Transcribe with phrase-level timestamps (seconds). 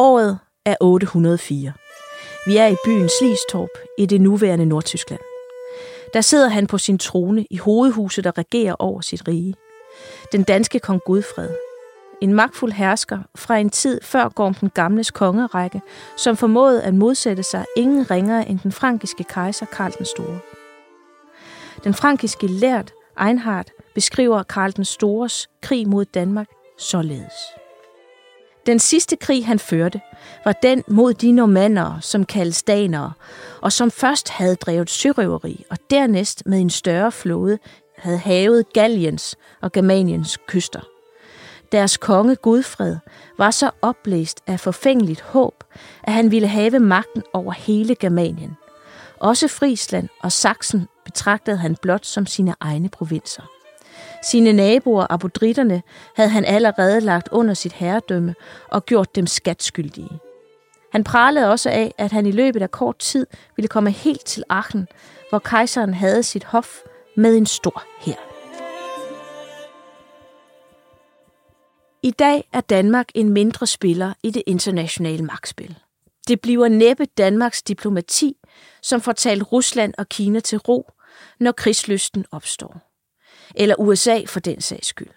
[0.00, 1.72] Året er 804.
[2.46, 5.20] Vi er i byen Slistorp i det nuværende Nordtyskland.
[6.14, 9.54] Der sidder han på sin trone i hovedhuset, der regerer over sit rige.
[10.32, 11.50] Den danske kong Godfred.
[12.20, 15.80] En magtfuld hersker fra en tid før Gorm den Gamles kongerække,
[16.16, 20.38] som formåede at modsætte sig ingen ringere end den frankiske kejser Karl den Store.
[21.84, 27.34] Den frankiske lært Einhard beskriver Karl den Stores krig mod Danmark således.
[28.68, 30.00] Den sidste krig, han førte,
[30.44, 33.12] var den mod de normandere, som kaldes danere,
[33.60, 37.58] og som først havde drevet sørøveri, og dernæst med en større flåde
[37.98, 40.80] havde havet Galliens og Germaniens kyster.
[41.72, 42.96] Deres konge Godfred
[43.38, 45.64] var så oplæst af forfængeligt håb,
[46.02, 48.56] at han ville have magten over hele Germanien.
[49.20, 53.57] Også Friesland og Sachsen betragtede han blot som sine egne provinser.
[54.22, 55.82] Sine naboer, abodritterne,
[56.16, 58.34] havde han allerede lagt under sit herredømme
[58.68, 60.18] og gjort dem skatskyldige.
[60.92, 64.44] Han pralede også af, at han i løbet af kort tid ville komme helt til
[64.48, 64.88] Aachen,
[65.30, 66.76] hvor kejseren havde sit hof
[67.16, 68.28] med en stor hær.
[72.02, 75.78] I dag er Danmark en mindre spiller i det internationale magtspil.
[76.28, 78.36] Det bliver næppe Danmarks diplomati,
[78.82, 80.90] som får talt Rusland og Kina til ro,
[81.40, 82.87] når krigslysten opstår
[83.58, 85.08] eller USA for den sags skyld.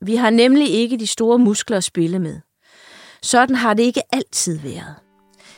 [0.00, 2.40] Vi har nemlig ikke de store muskler at spille med.
[3.22, 4.94] Sådan har det ikke altid været.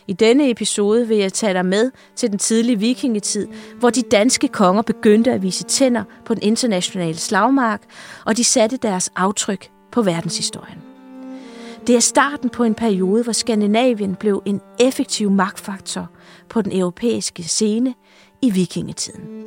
[0.08, 4.48] I denne episode vil jeg tage dig med til den tidlige vikingetid, hvor de danske
[4.48, 7.82] konger begyndte at vise tænder på den internationale slagmark,
[8.24, 10.78] og de satte deres aftryk på verdenshistorien.
[11.86, 16.10] Det er starten på en periode, hvor Skandinavien blev en effektiv magtfaktor
[16.48, 17.94] på den europæiske scene
[18.42, 19.44] i vikingetiden.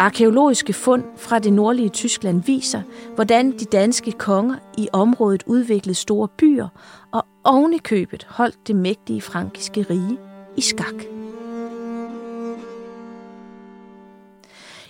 [0.00, 2.82] Arkeologiske fund fra det nordlige Tyskland viser,
[3.14, 6.68] hvordan de danske konger i området udviklede store byer
[7.12, 10.18] og ovenikøbet holdt det mægtige frankiske rige
[10.56, 10.94] i skak.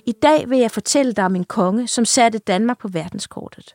[0.06, 3.74] I dag vil jeg fortælle dig om en konge, som satte Danmark på verdenskortet.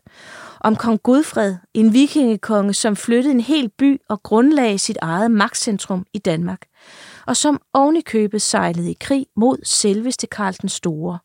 [0.60, 6.06] Om kong Godfred, en vikingekonge, som flyttede en hel by og grundlagde sit eget magtcentrum
[6.14, 6.62] i Danmark
[7.28, 11.20] og som ovenikøbet sejlede i krig mod selveste Karl den Store,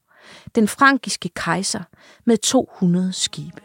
[0.54, 1.82] den frankiske kejser
[2.26, 3.60] med 200 skibe.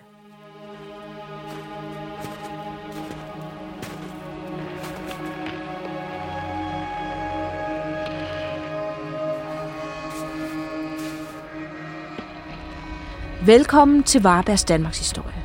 [13.46, 15.44] Velkommen til Varbergs Danmarks historie.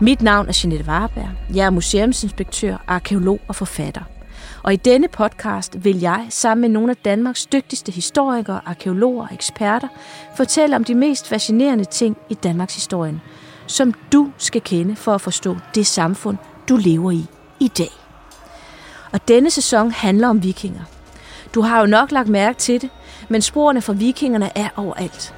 [0.00, 1.30] Mit navn er Jeanette Varberg.
[1.54, 4.02] Jeg er museumsinspektør, arkeolog og forfatter.
[4.62, 9.34] Og i denne podcast vil jeg, sammen med nogle af Danmarks dygtigste historikere, arkeologer og
[9.34, 9.88] eksperter,
[10.36, 13.20] fortælle om de mest fascinerende ting i Danmarks historie,
[13.66, 16.36] som du skal kende for at forstå det samfund,
[16.68, 17.26] du lever i
[17.60, 17.90] i dag.
[19.12, 20.82] Og denne sæson handler om vikinger.
[21.54, 22.90] Du har jo nok lagt mærke til det,
[23.28, 25.34] men sporene fra vikingerne er overalt.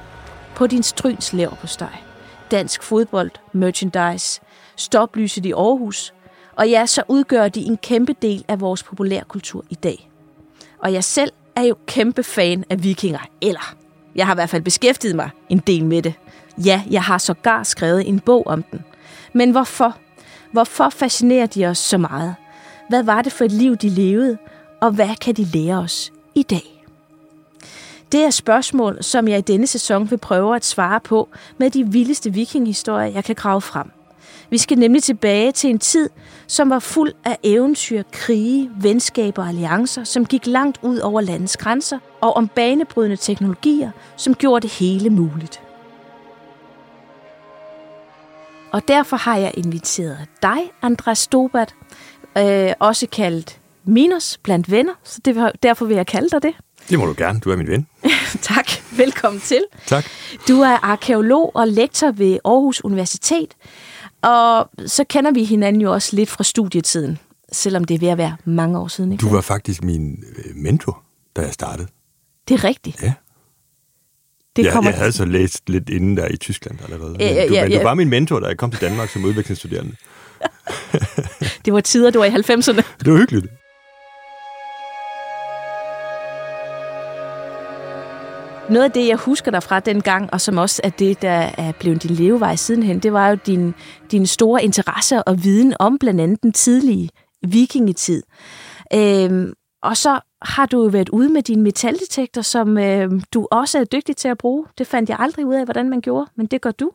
[0.55, 2.03] På din stryns lever på steg.
[2.51, 4.41] Dansk fodbold, merchandise,
[4.75, 6.13] stoplyset i Aarhus,
[6.55, 10.09] og ja, så udgør de en kæmpe del af vores populærkultur i dag.
[10.79, 13.75] Og jeg selv er jo kæmpe fan af vikinger, eller
[14.15, 16.13] jeg har i hvert fald beskæftiget mig en del med det.
[16.65, 18.83] Ja, jeg har sågar skrevet en bog om den.
[19.33, 19.97] Men hvorfor?
[20.51, 22.35] Hvorfor fascinerer de os så meget?
[22.89, 24.37] Hvad var det for et liv, de levede?
[24.81, 26.83] Og hvad kan de lære os i dag?
[28.11, 31.91] Det er spørgsmål, som jeg i denne sæson vil prøve at svare på med de
[31.91, 33.91] vildeste vikinghistorier, jeg kan grave frem.
[34.49, 36.09] Vi skal nemlig tilbage til en tid,
[36.47, 41.57] som var fuld af eventyr, krige, venskaber og alliancer, som gik langt ud over landets
[41.57, 45.61] grænser, og om banebrydende teknologier, som gjorde det hele muligt.
[48.71, 51.75] Og derfor har jeg inviteret dig, Andreas Stobat,
[52.37, 56.53] øh, også kaldt Minos blandt venner, så det, derfor vil jeg kalde dig det.
[56.89, 57.87] Det må du gerne, du er min ven.
[58.41, 58.67] tak,
[58.97, 59.63] velkommen til.
[59.85, 60.05] Tak.
[60.47, 63.53] Du er arkeolog og lektor ved Aarhus Universitet,
[64.25, 67.17] og så kender vi hinanden jo også lidt fra studietiden,
[67.51, 69.11] selvom det er ved at være mange år siden.
[69.11, 69.21] Ikke?
[69.21, 71.03] Du var faktisk min øh, mentor,
[71.35, 71.87] da jeg startede.
[72.47, 73.03] Det er rigtigt.
[73.03, 73.13] Ja.
[74.55, 74.91] Det kommer...
[74.91, 77.11] jeg havde så læst lidt inden der i Tyskland allerede.
[77.11, 77.77] Men, ja, ja, du, men ja.
[77.77, 79.95] du var min mentor, da jeg kom til Danmark som udviklingsstuderende.
[81.65, 82.81] det var tider, du var i 90'erne.
[83.05, 83.45] Det var hyggeligt.
[88.69, 91.71] Noget af det, jeg husker dig fra dengang, og som også er det, der er
[91.71, 93.73] blevet din levevej sidenhen, det var jo din,
[94.11, 97.09] din store interesse og viden om blandt andet den tidlige
[97.41, 98.23] vikingetid.
[98.93, 99.53] Øhm,
[99.83, 103.83] og så har du jo været ude med din metaldetektor, som øh, du også er
[103.83, 104.65] dygtig til at bruge.
[104.77, 106.91] Det fandt jeg aldrig ud af, hvordan man gjorde, men det gør du.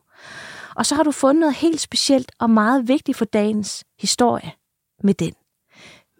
[0.75, 4.51] Og så har du fundet noget helt specielt og meget vigtigt for dagens historie
[5.03, 5.33] med den.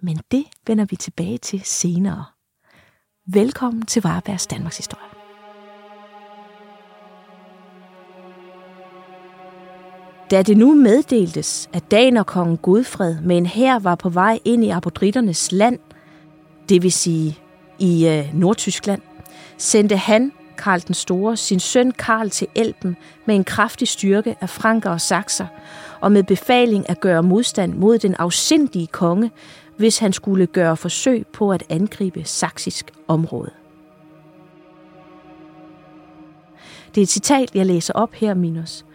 [0.01, 2.25] Men det vender vi tilbage til senere.
[3.27, 5.20] Velkommen til Varebergs Danmarks Historie.
[10.31, 14.69] Da det nu meddeltes, at danerkongen Godfred med en hær var på vej ind i
[14.69, 15.79] apodritternes land,
[16.69, 17.37] det vil sige
[17.79, 19.01] i øh, Nordtyskland,
[19.57, 24.49] sendte han, Karl den Store, sin søn Karl til Elben med en kraftig styrke af
[24.49, 25.45] franker og sakser,
[26.01, 29.31] og med befaling at gøre modstand mod den afsindige konge,
[29.77, 33.51] hvis han skulle gøre forsøg på at angribe saksisk område.
[36.95, 38.85] Det er et citat, jeg læser op her, Minus.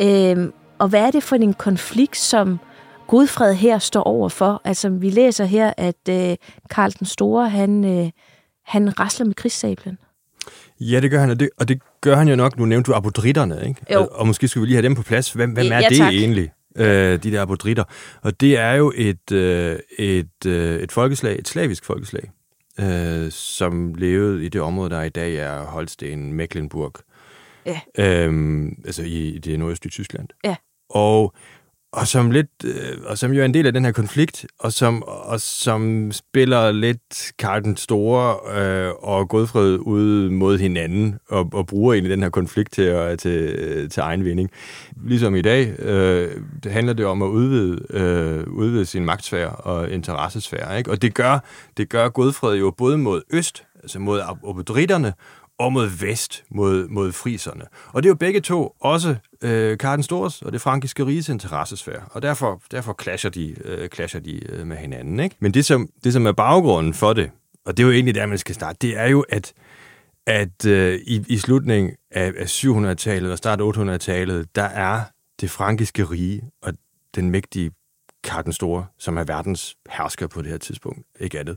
[0.00, 2.58] Øhm, og hvad er det for en konflikt, som
[3.06, 4.60] Godfred her står over for?
[4.64, 6.36] Altså, vi læser her, at øh,
[6.70, 8.10] Karl den Store, han, øh,
[8.64, 9.98] han rasler med krigssablen.
[10.80, 12.58] Ja, det gør han, og det, og det gør han jo nok.
[12.58, 13.80] Nu nævnte du apodritterne, ikke?
[13.92, 14.00] Jo.
[14.00, 15.32] Og, og måske skulle vi lige have dem på plads.
[15.32, 16.12] Hvem, hvem er ja, det tak.
[16.12, 17.84] egentlig, øh, de der apodritter?
[18.22, 22.30] Og det er jo et, øh, et, øh, et folkeslag, et slavisk folkeslag,
[22.80, 26.92] øh, som levede i det område, der i dag er Holsten, Mecklenburg.
[27.66, 27.80] Ja.
[27.98, 30.28] Øhm, altså i, i det nordøstlige Tyskland.
[30.44, 30.56] Ja.
[30.90, 31.34] Og,
[31.92, 34.72] og som lidt, øh, og som jo er en del af den her konflikt, og
[34.72, 41.48] som, og som spiller lidt Karl den Store øh, og Godfred ud mod hinanden, og,
[41.52, 44.50] og bruger egentlig den her konflikt til, at, til, øh, til egen vinding.
[45.06, 46.30] Ligesom i dag, øh,
[46.62, 50.90] det handler det om at udvide, øh, udvide sin magtsfære og interessesfære, ikke?
[50.90, 51.38] Og det gør,
[51.76, 55.12] det gør Godfred jo både mod øst, altså mod obodritterne,
[55.58, 57.64] og mod vest, mod, mod friserne.
[57.92, 61.28] Og det er jo begge to også øh, Karl den Stores og det frankiske riges
[61.28, 65.20] interessesfære, og derfor, derfor clasher de, øh, clasher de øh, med hinanden.
[65.20, 65.36] Ikke?
[65.40, 67.30] Men det som, det, som er baggrunden for det,
[67.64, 69.52] og det er jo egentlig der, man skal starte, det er jo, at,
[70.26, 75.00] at øh, i, i slutningen af, af 700-tallet og start 800-tallet, der er
[75.40, 76.72] det frankiske rige og
[77.14, 77.70] den mægtige
[78.24, 81.56] Karl den Store, som er verdens hersker på det her tidspunkt, ikke andet,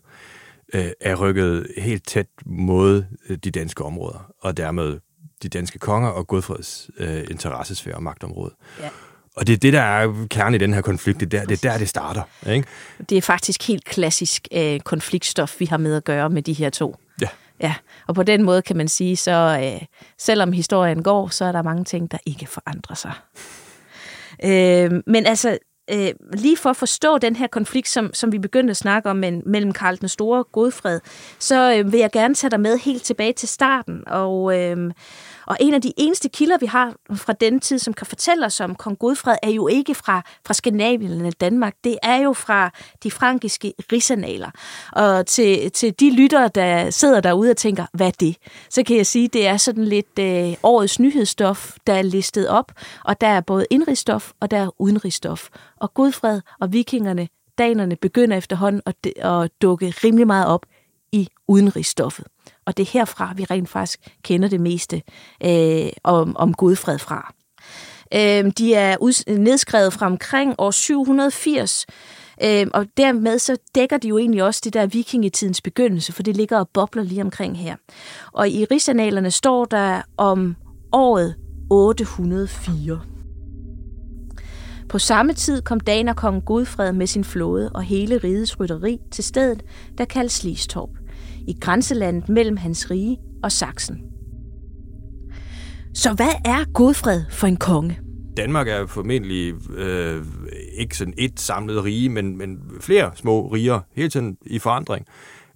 [0.73, 4.99] øh, er rykket helt tæt mod øh, de danske områder, og dermed
[5.43, 8.53] de danske konger og Godfreds øh, interessesfære og magtområde.
[8.79, 8.89] Ja.
[9.35, 11.19] Og det er det, der er kernen i den her konflikt.
[11.19, 12.21] Det er der, det, er der, det starter.
[12.49, 12.67] Ikke?
[13.09, 16.69] Det er faktisk helt klassisk øh, konfliktstof, vi har med at gøre med de her
[16.69, 16.95] to.
[17.21, 17.27] Ja.
[17.61, 17.75] Ja,
[18.07, 19.87] og på den måde kan man sige, så øh,
[20.17, 23.13] selvom historien går, så er der mange ting, der ikke forandrer sig.
[24.43, 25.57] Øh, men altså,
[25.89, 29.15] øh, lige for at forstå den her konflikt, som, som vi begyndte at snakke om
[29.15, 30.99] men, mellem Karl den Store og Godfred,
[31.39, 34.03] så øh, vil jeg gerne tage dig med helt tilbage til starten.
[34.07, 34.91] Og, øh,
[35.51, 38.59] og en af de eneste kilder, vi har fra den tid, som kan fortælle os
[38.59, 41.75] om kong Godfred, er jo ikke fra, fra Skandinavien eller Danmark.
[41.83, 42.71] Det er jo fra
[43.03, 44.51] de frankiske risanaler.
[44.91, 48.37] Og til, til de lyttere, der sidder derude og tænker, hvad er det?
[48.69, 52.71] Så kan jeg sige, det er sådan lidt øh, årets nyhedsstof, der er listet op.
[53.05, 55.49] Og der er både indrigsstof, og der er udenrigsstof.
[55.77, 57.27] Og Godfred og vikingerne,
[57.57, 60.65] danerne, begynder efterhånden at, at dukke rimelig meget op
[61.11, 62.25] i udenrigsstoffet.
[62.71, 65.01] Og det er herfra, vi rent faktisk kender det meste
[65.43, 67.33] øh, om, om Godfred fra.
[68.13, 71.85] Øh, de er ud, nedskrevet fra omkring år 780,
[72.43, 76.37] øh, og dermed så dækker de jo egentlig også det der vikingetidens begyndelse, for det
[76.37, 77.75] ligger og bobler lige omkring her.
[78.31, 80.55] Og i rigsanalerne står der om
[80.91, 81.35] året
[81.69, 83.01] 804.
[84.89, 89.63] På samme tid kom danerkongen Godfred med sin flåde og hele rigets rytteri til stedet,
[89.97, 90.89] der kaldes Listorp,
[91.51, 94.01] i grænselandet mellem hans rige og Sachsen.
[95.93, 97.99] Så hvad er Godfred for en konge?
[98.37, 100.25] Danmark er formentlig øh,
[100.77, 105.05] ikke sådan et samlet rige, men, men flere små riger, hele tiden i forandring,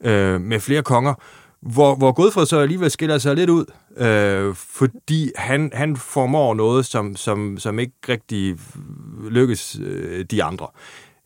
[0.04, 1.14] øh, med flere konger,
[1.62, 3.66] hvor, hvor Godfred så alligevel skiller sig lidt ud,
[3.98, 8.58] øh, fordi han, han formår noget, som, som, som ikke rigtig
[9.30, 10.68] lykkes øh, de andre.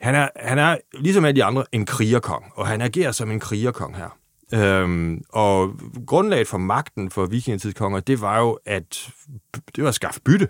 [0.01, 3.39] Han er, han er, ligesom alle de andre, en krigerkong, og han agerer som en
[3.39, 4.18] krigerkong her.
[4.53, 5.73] Øhm, og
[6.07, 9.11] grundlaget for magten for vikingetidskonger, det var jo, at
[9.75, 10.47] det var at skaffe bytte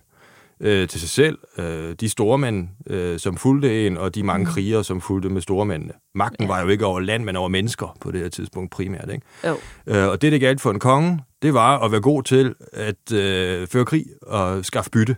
[0.60, 1.38] øh, til sig selv.
[1.58, 4.52] Øh, de store mænd, øh, som fulgte en, og de mange mm.
[4.52, 5.94] krigere, som fulgte med store mændene.
[6.16, 6.48] Magten ja.
[6.48, 9.10] var jo ikke over land, men over mennesker på det her tidspunkt primært.
[9.14, 9.26] Ikke?
[9.48, 9.58] Jo.
[9.88, 13.12] Øh, og det, det galt for en konge, det var at være god til at
[13.14, 15.16] øh, føre krig og skaffe bytte.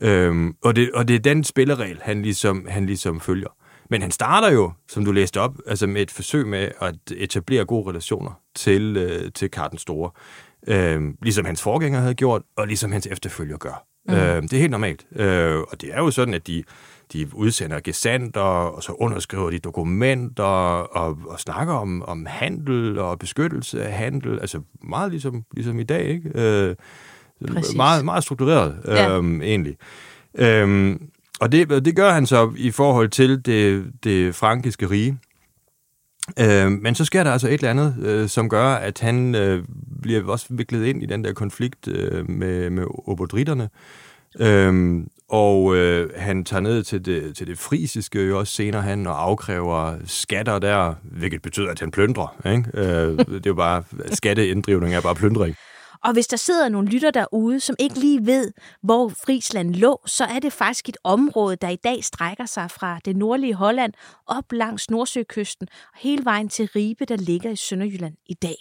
[0.00, 3.48] Øhm, og, det, og det er den spilleregel, han ligesom, han ligesom følger.
[3.92, 7.64] Men han starter jo, som du læste op, altså med et forsøg med at etablere
[7.64, 10.10] gode relationer til, øh, til Karl den Store.
[10.66, 13.86] Øh, ligesom hans forgænger havde gjort, og ligesom hans efterfølger gør.
[14.08, 14.14] Mm.
[14.14, 15.06] Øh, det er helt normalt.
[15.16, 16.64] Øh, og det er jo sådan, at de,
[17.12, 23.18] de udsender gesanter, og så underskriver de dokumenter, og, og snakker om, om handel og
[23.18, 24.40] beskyttelse af handel.
[24.40, 26.30] Altså meget ligesom, ligesom i dag, ikke?
[26.34, 26.76] Øh,
[27.76, 29.18] meget, meget struktureret, ja.
[29.18, 29.76] øh, egentlig.
[30.38, 30.96] Øh,
[31.42, 35.18] og det, det gør han så i forhold til det, det frankiske rige.
[36.38, 39.64] Øh, men så sker der altså et eller andet, øh, som gør, at han øh,
[40.02, 43.68] bliver også viklet ind i den der konflikt øh, med, med obodritterne.
[44.40, 49.06] Øh, og øh, han tager ned til det, til det frisiske jo også senere han
[49.06, 52.36] og afkræver skatter der, hvilket betyder, at han plyndrer.
[52.46, 52.64] Ikke?
[52.74, 53.82] Øh, det er jo bare,
[54.20, 55.56] skatteinddrivning er bare plyndring.
[56.04, 60.24] Og hvis der sidder nogle lytter derude, som ikke lige ved, hvor Friesland lå, så
[60.24, 63.92] er det faktisk et område, der i dag strækker sig fra det nordlige Holland
[64.26, 68.56] op langs Nordsøkysten og hele vejen til Ribe, der ligger i Sønderjylland i dag.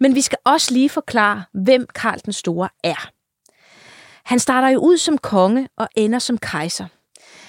[0.00, 3.10] Men vi skal også lige forklare, hvem Karl den Store er.
[4.24, 6.86] Han starter jo ud som konge og ender som kejser.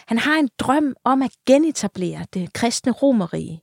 [0.07, 3.61] Han har en drøm om at genetablere det kristne romerige.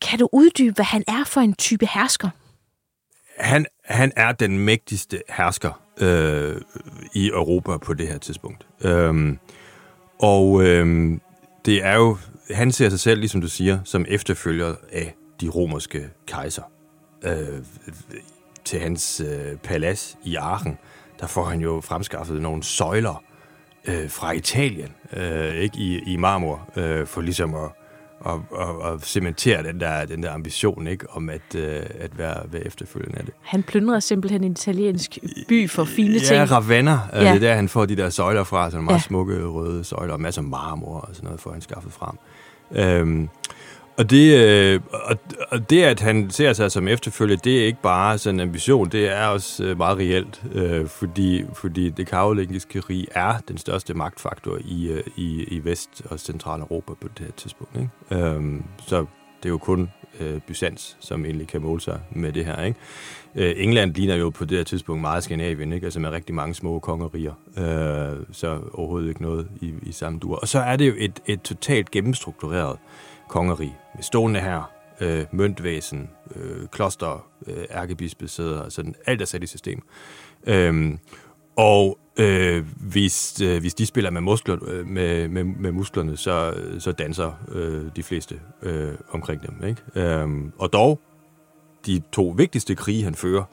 [0.00, 2.30] Kan du uddybe, hvad han er for en type hersker?
[3.38, 6.56] Han, han er den mægtigste hersker øh,
[7.14, 8.66] i Europa på det her tidspunkt.
[8.84, 9.38] Øhm,
[10.18, 11.20] og øhm,
[11.64, 12.16] det er jo,
[12.50, 16.62] han ser sig selv, ligesom du siger, som efterfølger af de romerske kejser.
[17.22, 17.62] Øh,
[18.64, 20.78] til hans øh, palads i Aachen,
[21.20, 23.22] der får han jo fremskaffet nogle søjler
[23.84, 27.70] øh, fra Italien, øh, ikke i, i marmor, øh, for ligesom at,
[28.28, 32.52] og, og, og cementere den der, den der ambition ikke, om at, øh, at være,
[32.52, 33.34] være efterfølgende af det.
[33.42, 35.18] Han plyndrer simpelthen en italiensk
[35.48, 36.34] by for fine ja, ting.
[36.34, 36.98] Ja, Ravenna.
[37.12, 37.20] Ja.
[37.20, 39.02] Det er der, han får de der søjler fra, sådan meget ja.
[39.02, 42.18] smukke røde søjler, og masser af marmor og sådan noget, får han skaffet frem.
[42.72, 43.28] Øhm,
[43.98, 45.16] og det, øh, og,
[45.50, 48.88] og det, at han ser sig som efterfølger, det er ikke bare sådan en ambition,
[48.88, 53.94] det er også øh, meget reelt, øh, fordi, fordi det karolingiske rige er den største
[53.94, 57.76] magtfaktor i, øh, i, i Vest- og Centraleuropa på det her tidspunkt.
[57.76, 58.24] Ikke?
[58.24, 59.06] Øh, så
[59.42, 59.90] det er jo kun
[60.20, 62.62] øh, Byzans, som egentlig kan måle sig med det her.
[62.62, 62.78] Ikke?
[63.34, 65.84] Øh, England ligner jo på det her tidspunkt meget Skandinavien, ikke?
[65.84, 70.36] altså med rigtig mange små kongeriger, øh, så overhovedet ikke noget i, i samme dur.
[70.36, 72.78] Og så er det jo et, et totalt gennemstruktureret
[73.28, 74.70] kongerige med stående her,
[75.00, 79.82] øh, møntvæsen, øh, kloster, øh, ærkebispesæder, altså alt er sat i system.
[80.46, 80.98] Øhm,
[81.56, 86.54] og øh, hvis, øh, hvis de spiller med, muskler, øh, med, med, med musklerne, så,
[86.78, 89.68] så danser øh, de fleste øh, omkring dem.
[89.68, 89.82] Ikke?
[89.94, 91.00] Øhm, og dog,
[91.86, 93.44] de to vigtigste krige, han fører,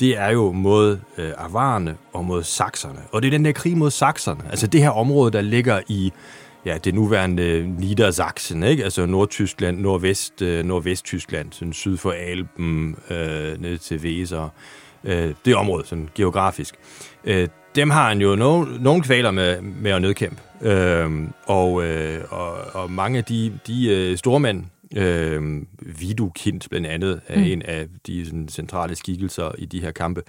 [0.00, 3.00] det er jo mod øh, avarerne og mod sakserne.
[3.12, 6.12] Og det er den der krig mod sakserne, altså det her område, der ligger i
[6.64, 8.84] ja, det nuværende Niedersachsen, ikke?
[8.84, 14.48] altså Nordtyskland, Nordvest, øh, Nordvesttyskland, sådan syd for Alpen, øh, ned til Weser,
[15.04, 16.74] øh, det område, sådan geografisk.
[17.24, 20.40] Øh, dem har han jo no, nogle kvaler med, med at nedkæmpe.
[20.62, 21.10] Øh,
[21.46, 24.64] og, øh, og, og mange af de, de øh, store mænd,
[24.96, 25.62] øh,
[26.00, 27.44] Vidukind blandt andet, er mm.
[27.44, 30.22] en af de sådan, centrale skikkelser i de her kampe,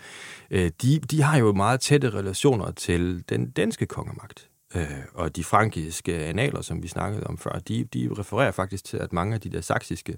[0.52, 4.51] øh, de, de har jo meget tætte relationer til den danske kongemagt.
[4.76, 8.98] Øh, og de frankiske analer, som vi snakkede om før, de, de refererer faktisk til,
[8.98, 10.18] at mange af de der saksiske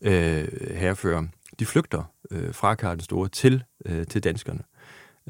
[0.00, 1.22] øh, herrefører,
[1.58, 4.62] de flygter øh, fra Karl den Store til, øh, til danskerne.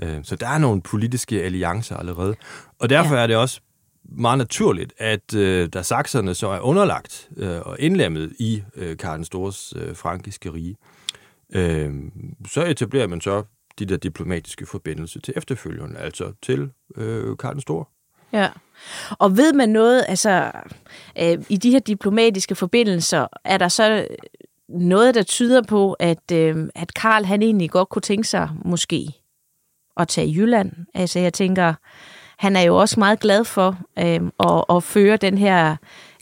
[0.02, 2.34] Øh, så der er nogle politiske alliancer allerede.
[2.78, 3.22] Og derfor ja.
[3.22, 3.60] er det også
[4.04, 9.16] meget naturligt, at øh, da sakserne så er underlagt øh, og indlemmet i øh, Karl
[9.16, 10.76] den Stores øh, frankiske rige,
[11.52, 11.94] øh,
[12.48, 13.42] så etablerer man så
[13.78, 17.84] de der diplomatiske forbindelser til efterfølgeren, altså til øh, Karl den Store.
[18.32, 18.48] Ja.
[19.10, 20.52] Og ved man noget, altså
[21.18, 24.06] øh, i de her diplomatiske forbindelser, er der så
[24.68, 29.12] noget, der tyder på, at, øh, at Karl han egentlig godt kunne tænke sig måske
[29.96, 30.72] at tage Jylland.
[30.94, 31.74] Altså jeg tænker,
[32.38, 35.76] han er jo også meget glad for øh, at, at føre den her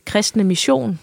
[0.05, 1.01] kristne mission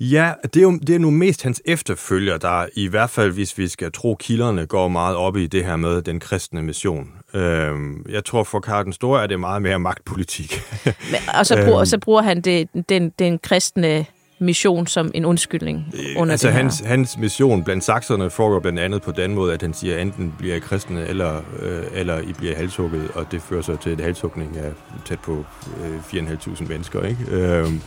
[0.00, 3.58] Ja, det er jo det er nu mest hans efterfølger, der i hvert fald, hvis
[3.58, 7.08] vi skal tro kilderne, går meget op i det her med den kristne mission.
[7.34, 10.62] Øhm, jeg tror for Karl den Store er det meget mere magtpolitik.
[10.86, 14.06] Men, og så bruger, øhm, så bruger han det, den, den kristne
[14.38, 16.62] mission som en undskyldning øh, under altså det her.
[16.62, 20.34] hans, hans mission blandt sakserne foregår blandt andet på den måde, at han siger, enten
[20.38, 24.00] bliver I kristne, eller, øh, eller I bliver halshugget, og det fører så til et
[24.00, 24.72] halshugning af
[25.04, 25.44] tæt på
[25.84, 27.02] øh, 4.500 mennesker.
[27.02, 27.24] Ikke?
[27.30, 27.80] Øhm,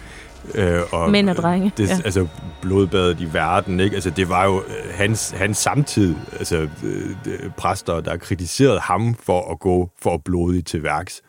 [0.56, 1.72] Øh, og Mænd og drenge.
[1.78, 1.96] Det, ja.
[2.06, 2.28] Altså
[2.62, 3.94] blodbadet i verden, ikke?
[3.94, 9.52] Altså det var jo øh, hans, hans samtid, altså øh, præster, der kritiserede ham for
[9.52, 11.22] at gå for blodigt til værks.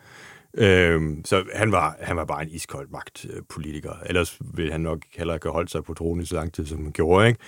[0.55, 3.93] Øhm, så han var, han var bare en iskold magtpolitiker.
[4.07, 6.67] Ellers ville han nok heller ikke have holdt sig på tronen i så lang tid,
[6.67, 7.29] som han gjorde.
[7.29, 7.41] Ikke?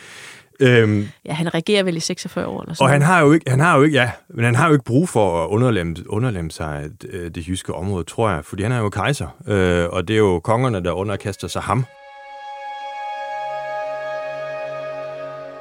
[0.61, 3.51] Øhm, ja, han regerer vel i 46 år eller sådan Og han har jo ikke,
[3.51, 6.51] han har jo ikke, ja, men han har jo ikke brug for at underlemme, underlemme
[6.51, 10.09] sig det, øh, det jyske område, tror jeg, fordi han er jo kejser, øh, og
[10.09, 11.85] det er jo kongerne, der underkaster sig ham.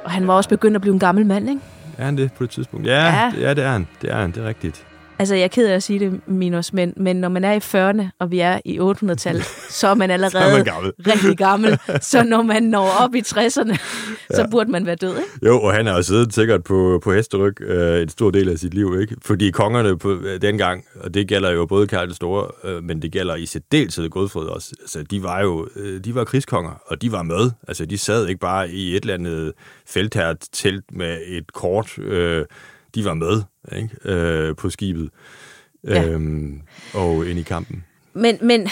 [0.04, 1.60] Og han var også begyndt at blive en gammel mand, ikke?
[1.98, 2.86] Er han det på et tidspunkt?
[2.86, 3.32] Ja, ja.
[3.36, 3.88] Det, ja det er han.
[4.02, 4.86] Det er han, det er rigtigt.
[5.20, 7.58] Altså, jeg er ked af at sige det, Minus, men, men når man er i
[7.58, 9.44] 40'erne, og vi er i 800-tallet,
[9.80, 10.92] så er man allerede er man gammel.
[11.12, 11.78] rigtig gammel.
[12.00, 13.76] Så når man når op i 60'erne,
[14.36, 15.46] så burde man være død, ikke?
[15.46, 18.58] Jo, og han har jo siddet sikkert på, på hesteryg øh, en stor del af
[18.58, 19.16] sit liv, ikke?
[19.22, 23.02] Fordi kongerne på, øh, dengang, og det gælder jo både Karl den Store, øh, men
[23.02, 27.02] det gælder i særdeleshed Godfred også, altså de var jo øh, de var krigskonger, og
[27.02, 27.50] de var med.
[27.68, 29.52] Altså de sad ikke bare i et eller andet
[30.52, 32.44] telt med et kort, øh,
[32.94, 33.42] de var med
[33.76, 33.88] ikke?
[34.04, 35.10] Øh, på skibet
[35.88, 36.08] Ja.
[36.08, 36.60] øhm,
[36.94, 37.84] og ind i kampen.
[38.14, 38.68] Men, men,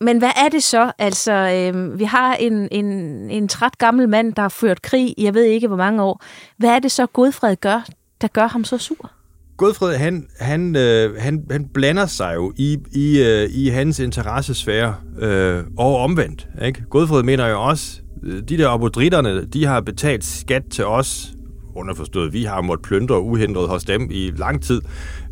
[0.00, 0.92] men hvad er det så?
[0.98, 2.86] Altså, øh, vi har en, en,
[3.30, 6.24] en træt gammel mand, der har ført krig i jeg ved ikke hvor mange år.
[6.56, 7.86] Hvad er det så, Godfred gør,
[8.20, 9.10] der gør ham så sur?
[9.56, 14.94] Godfred, han, han, øh, han, han blander sig jo i, i, øh, i hans interessesfære
[15.18, 16.48] øh, og omvendt.
[16.64, 16.84] Ikke?
[16.90, 21.32] Godfred mener jo også, øh, de der abodritterne, de har betalt skat til os,
[21.78, 24.80] underforstået, vi har måttet plyndre uhindret hos dem i lang tid,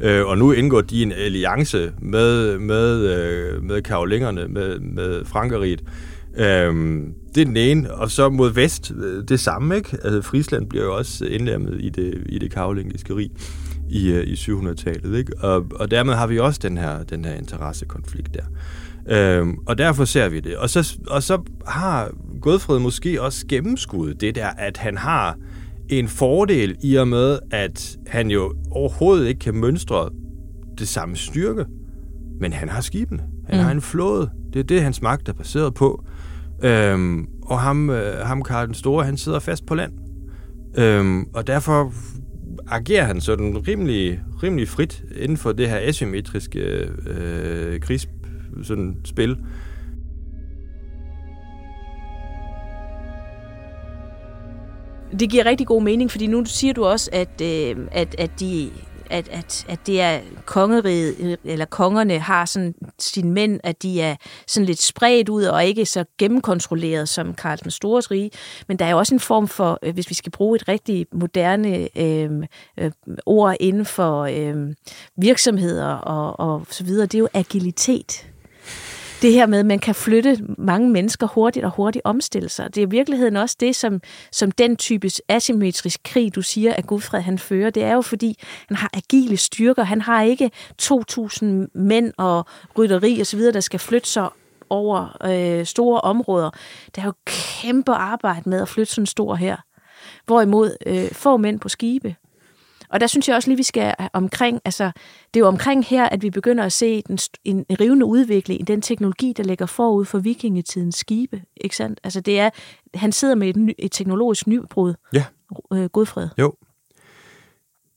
[0.01, 5.83] øh, og nu indgår de en alliance med, med, øh, med karolingerne, med, med Frankeriget.
[6.37, 6.75] Øh,
[7.35, 9.97] det er den ene, og så mod vest øh, det samme, ikke?
[10.05, 13.31] Altså Friesland bliver jo også indlemmet i det, i det karolingiske rig
[13.91, 15.33] i, øh, i 700-tallet, ikke?
[15.39, 18.45] Og, og dermed har vi også den her, den her interessekonflikt der.
[19.09, 20.57] Øhm, og derfor ser vi det.
[20.57, 22.11] Og så, og så har
[22.41, 25.37] Godfred måske også gennemskuddet det der, at han har
[25.89, 30.11] en fordel i og med, at han jo overhovedet ikke kan mønstre
[30.79, 31.65] det samme styrke,
[32.41, 33.23] men han har skibene.
[33.47, 33.65] Han mm.
[33.65, 34.31] har en flåde.
[34.53, 36.05] Det er det, hans magt er baseret på.
[36.63, 39.93] Øhm, og ham, øh, ham Karl den Store, han sidder fast på land.
[40.79, 41.93] Øhm, og derfor
[42.69, 46.61] agerer han sådan rimelig, rimelig frit inden for det her asymmetriske
[47.07, 48.09] øh, krigs
[48.63, 49.37] sådan spil.
[55.21, 58.71] Det giver rigtig god mening, fordi nu siger du også, at, øh, at, at de
[59.11, 64.17] at, at, at det er kongeriget, eller kongerne har sådan sine mænd, at de er
[64.47, 68.31] sådan lidt spredt ud og ikke så gennemkontrolleret som Karl den Stores rige.
[68.69, 71.07] Men der er jo også en form for, øh, hvis vi skal bruge et rigtig
[71.13, 72.31] moderne øh,
[72.79, 72.91] øh,
[73.27, 74.75] ord inden for øh,
[75.17, 78.27] virksomheder og, og så videre, det er jo agilitet
[79.23, 82.75] det her med, at man kan flytte mange mennesker hurtigt og hurtigt omstille sig.
[82.75, 84.01] Det er i virkeligheden også det, som,
[84.33, 87.71] som den type asymmetrisk krig, du siger, at Gudfred han fører.
[87.71, 89.83] Det er jo fordi, han har agile styrker.
[89.83, 90.51] Han har ikke
[90.83, 92.47] 2.000 mænd og
[92.79, 94.29] rytteri osv., der skal flytte sig
[94.71, 96.51] over øh, store områder.
[96.97, 99.57] Der er jo kæmpe arbejde med at flytte sådan en stor her.
[100.27, 102.15] Hvorimod øh, få mænd på skibe,
[102.97, 104.85] og der synes jeg også lige, vi skal omkring, altså
[105.35, 108.65] det er jo omkring her, at vi begynder at se den, en rivende udvikling i
[108.65, 112.01] den teknologi, der ligger forud for vikingetidens skibe, ikke sandt?
[112.05, 112.51] Altså det er,
[112.95, 115.25] han sidder med et, ny, et teknologisk nybrud, Ja.
[115.73, 116.29] øh, Godfred.
[116.39, 116.55] Jo.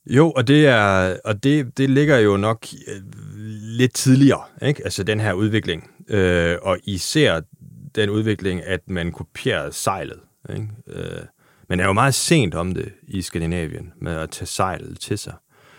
[0.06, 3.02] Jo, og det er og det, det ligger jo nok øh,
[3.78, 4.82] lidt tidligere, ikke?
[4.84, 5.92] Altså den her udvikling.
[6.10, 7.42] Øh, og især
[7.96, 10.20] den udvikling, at man kopierer sejlet.
[10.50, 10.68] Ikke?
[10.88, 11.22] Øh,
[11.70, 15.34] man er jo meget sent om det i Skandinavien med at tage sejlet til sig.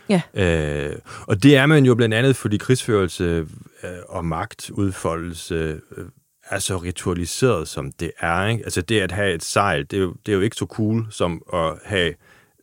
[0.09, 0.23] Ja.
[0.35, 3.47] Øh, og det er man jo blandt andet, fordi krigsførelse
[3.83, 6.05] øh, og magtudfoldelse øh,
[6.51, 8.47] er så ritualiseret, som det er.
[8.47, 8.65] Ikke?
[8.65, 11.07] Altså det at have et sejl, det er, jo, det er jo ikke så cool
[11.11, 12.15] som at have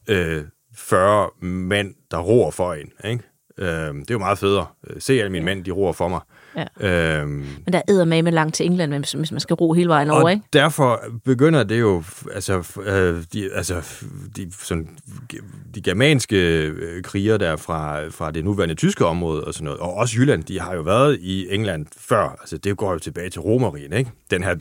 [0.08, 0.44] øh,
[0.76, 2.92] 40 mænd, der roer for en.
[3.06, 3.24] Ikke?
[3.58, 4.66] Øh, det er jo meget federe.
[5.00, 6.20] Se alle mine mænd, de roer for mig.
[6.80, 7.20] Ja.
[7.20, 7.30] Øhm,
[7.66, 10.32] Men der er med langt til England, hvis man skal ro hele vejen over, og
[10.32, 10.44] ikke?
[10.54, 14.04] derfor begynder det jo, altså, øh, de, altså
[14.36, 14.90] de, sådan,
[15.76, 19.94] de germanske øh, kriger der fra, fra det nuværende tyske område og sådan noget, og
[19.94, 23.42] også Jylland, de har jo været i England før, altså det går jo tilbage til
[23.42, 24.12] Romerrigen, ikke?
[24.32, 24.56] Den her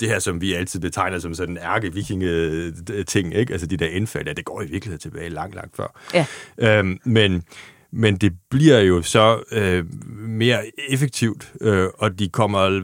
[0.00, 3.52] det her, som vi altid betegner som sådan en ærke-vikinge-ting, ikke?
[3.52, 6.00] Altså de der indfald, ja, det går i virkeligheden tilbage langt, langt før.
[6.14, 6.26] Ja.
[6.58, 7.44] Øhm, men,
[7.92, 9.84] men det bliver jo så øh,
[10.18, 12.82] mere effektivt, øh, og de kommer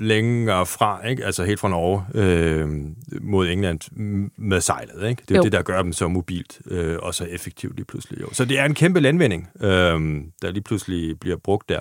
[0.00, 1.24] længere fra, ikke?
[1.24, 2.68] altså helt fra Norge øh,
[3.22, 3.80] mod England
[4.36, 5.08] med sejlet.
[5.08, 5.22] Ikke?
[5.28, 8.20] Det er jo, det, der gør dem så mobilt øh, og så effektivt lige pludselig.
[8.20, 8.28] Jo.
[8.32, 9.70] Så det er en kæmpe landvinding, øh,
[10.42, 11.80] der lige pludselig bliver brugt der.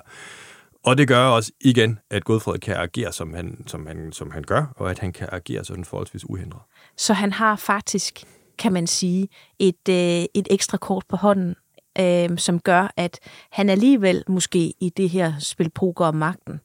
[0.83, 4.43] Og det gør også igen, at Godfred kan agere, som han, som han, som han
[4.43, 6.61] gør, og at han kan agere sådan forholdsvis uhindret.
[6.97, 8.23] Så han har faktisk,
[8.59, 9.27] kan man sige,
[9.59, 11.55] et, øh, et ekstra kort på hånden,
[11.99, 13.19] øh, som gør, at
[13.51, 16.59] han alligevel måske i det her spil poker om magten,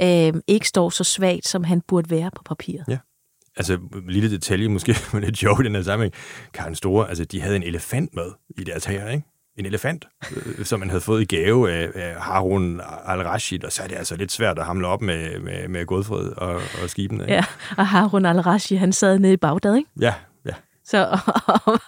[0.00, 2.84] øh, ikke står så svagt, som han burde være på papiret.
[2.88, 2.98] Ja.
[3.56, 6.14] Altså, lille detalje måske, men lidt sjovt i den her sammenhæng.
[6.54, 9.24] Karen Store, altså, de havde en elefant med i deres her, ikke?
[9.56, 10.04] En elefant,
[10.36, 13.96] øh, som man havde fået i gave af, af Harun al-Rashid, og så er det
[13.96, 17.22] altså lidt svært at hamle op med, med, med Godfred og, og skibene.
[17.22, 17.34] Ikke?
[17.34, 17.44] Ja,
[17.76, 19.90] og Harun al-Rashi, han sad nede i Bagdad, ikke?
[20.00, 20.14] ja.
[20.90, 21.06] Så
[21.66, 21.78] og,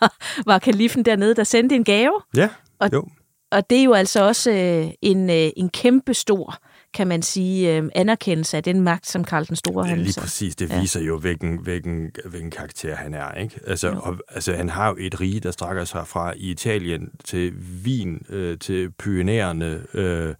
[0.46, 3.06] var kalifen dernede, der sendte en gave, Ja, Og- jo.
[3.52, 6.56] og det er jo altså også øh, en, øh, en kæmpe stor
[6.94, 10.20] kan man sige, øh, anerkendelse af den magt, som Karl den Store Ja, han lige
[10.20, 10.56] præcis.
[10.56, 10.80] Det Ja.
[10.80, 13.32] viser jo, hvilken, hvilken, hvilken karakter han er.
[13.34, 13.60] Ikke?
[13.66, 14.00] Altså, Jo.
[14.02, 17.52] og, altså, han har jo et rige, der strækker sig fra Italien til
[17.84, 20.34] Wien, øh, til Pyrenæerne, øh,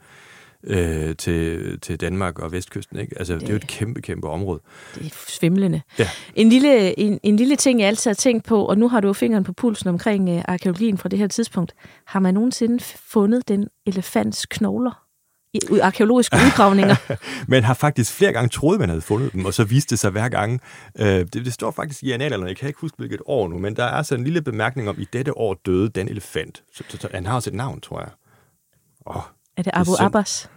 [0.65, 2.99] øh, til, til Danmark og Vestkysten.
[2.99, 3.19] Ikke?
[3.19, 4.61] Altså, det, det er jo et kæmpe, kæmpe område.
[4.95, 5.81] Det er svimlende.
[5.99, 6.09] Ja.
[6.35, 9.07] En, lille, en, en lille ting, jeg altid har tænkt på, og nu har du
[9.07, 11.75] jo fingeren på pulsen omkring øh, arkeologien fra det her tidspunkt.
[12.07, 15.05] Har man nogensinde fundet den elefants knogler
[15.55, 16.97] i arkeologiske udgravninger?
[17.49, 20.11] Men har faktisk flere gange troet, man havde fundet dem, og så viste det sig
[20.11, 20.61] hver gang.
[20.99, 23.77] Øh, det, det står faktisk i analerne, jeg kan ikke huske, hvilket år nu, men
[23.77, 26.63] der er altså en lille bemærkning om, i dette år døde den elefant.
[26.75, 28.11] Så, så, så han har også et navn, tror jeg.
[29.07, 29.23] Åh,
[29.61, 29.91] er det Abu.
[30.01, 30.51] Abbas?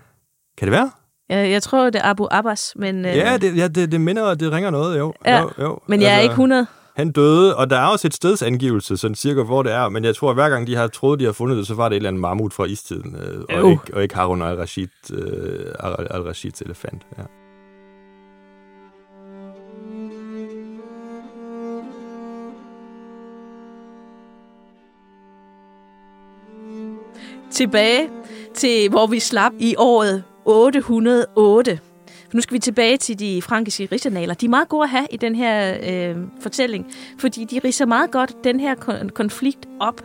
[0.58, 0.92] kan det være?
[1.30, 4.34] Jeg, jeg tror, det er Abu Abbas, men, øh, Ja, det, ja det, det minder,
[4.36, 5.14] det ringer noget, jo.
[5.26, 5.80] Ja, jo, jo.
[5.88, 6.68] men jeg er ikke 100.
[6.96, 10.16] Han døde, og der er også et stedsangivelse, sådan cirka hvor det er, men jeg
[10.16, 11.98] tror, at hver gang de har troet, de har fundet det, så var det et
[11.98, 16.62] eller andet mammut fra istiden, øh, og, ikke, og ikke Harun al-Rashid, øh, al- al-Rashids
[16.62, 17.02] elefant.
[17.18, 17.24] Ja.
[27.52, 28.10] tilbage
[28.54, 31.80] til, hvor vi slap i året 808.
[32.30, 34.34] For nu skal vi tilbage til de frankiske rigsanaler.
[34.34, 38.12] De er meget gode at have i den her øh, fortælling, fordi de riser meget
[38.12, 40.02] godt den her kon- konflikt op.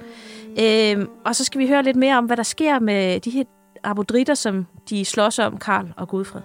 [0.60, 3.44] Øh, og så skal vi høre lidt mere om, hvad der sker med de her
[3.84, 6.42] abodritter, som de slås om, Karl og Gudfred.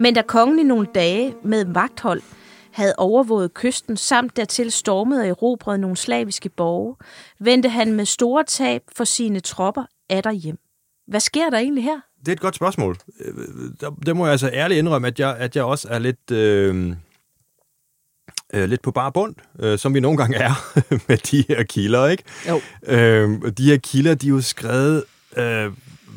[0.00, 2.22] Men da kongen i nogle dage med vagthold
[2.72, 6.96] havde overvåget kysten, samt dertil stormet og erobret nogle slaviske borge,
[7.38, 9.84] vendte han med store tab for sine tropper
[10.32, 10.58] hjem.
[11.06, 12.00] Hvad sker der egentlig her?
[12.20, 12.96] Det er et godt spørgsmål.
[13.20, 13.34] Øh,
[14.06, 16.30] der må jeg altså ærligt indrømme, at jeg, at jeg også er lidt...
[16.30, 16.96] Øh,
[18.54, 20.74] øh, lidt på bar bund, øh, som vi nogle gange er
[21.08, 22.22] med de her kilder, ikke?
[22.48, 22.60] Jo.
[22.86, 25.04] Øh, de her kilder, de er jo skrevet
[25.36, 25.72] øh,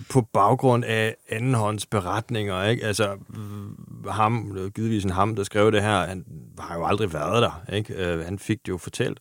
[0.09, 2.85] på baggrund af andenhånds beretninger, ikke?
[2.85, 6.25] Altså, øh, ham, det givetvis en ham, der skrev det her, han
[6.59, 7.93] har jo aldrig været der, ikke?
[7.93, 9.19] Øh, han fik det jo fortalt.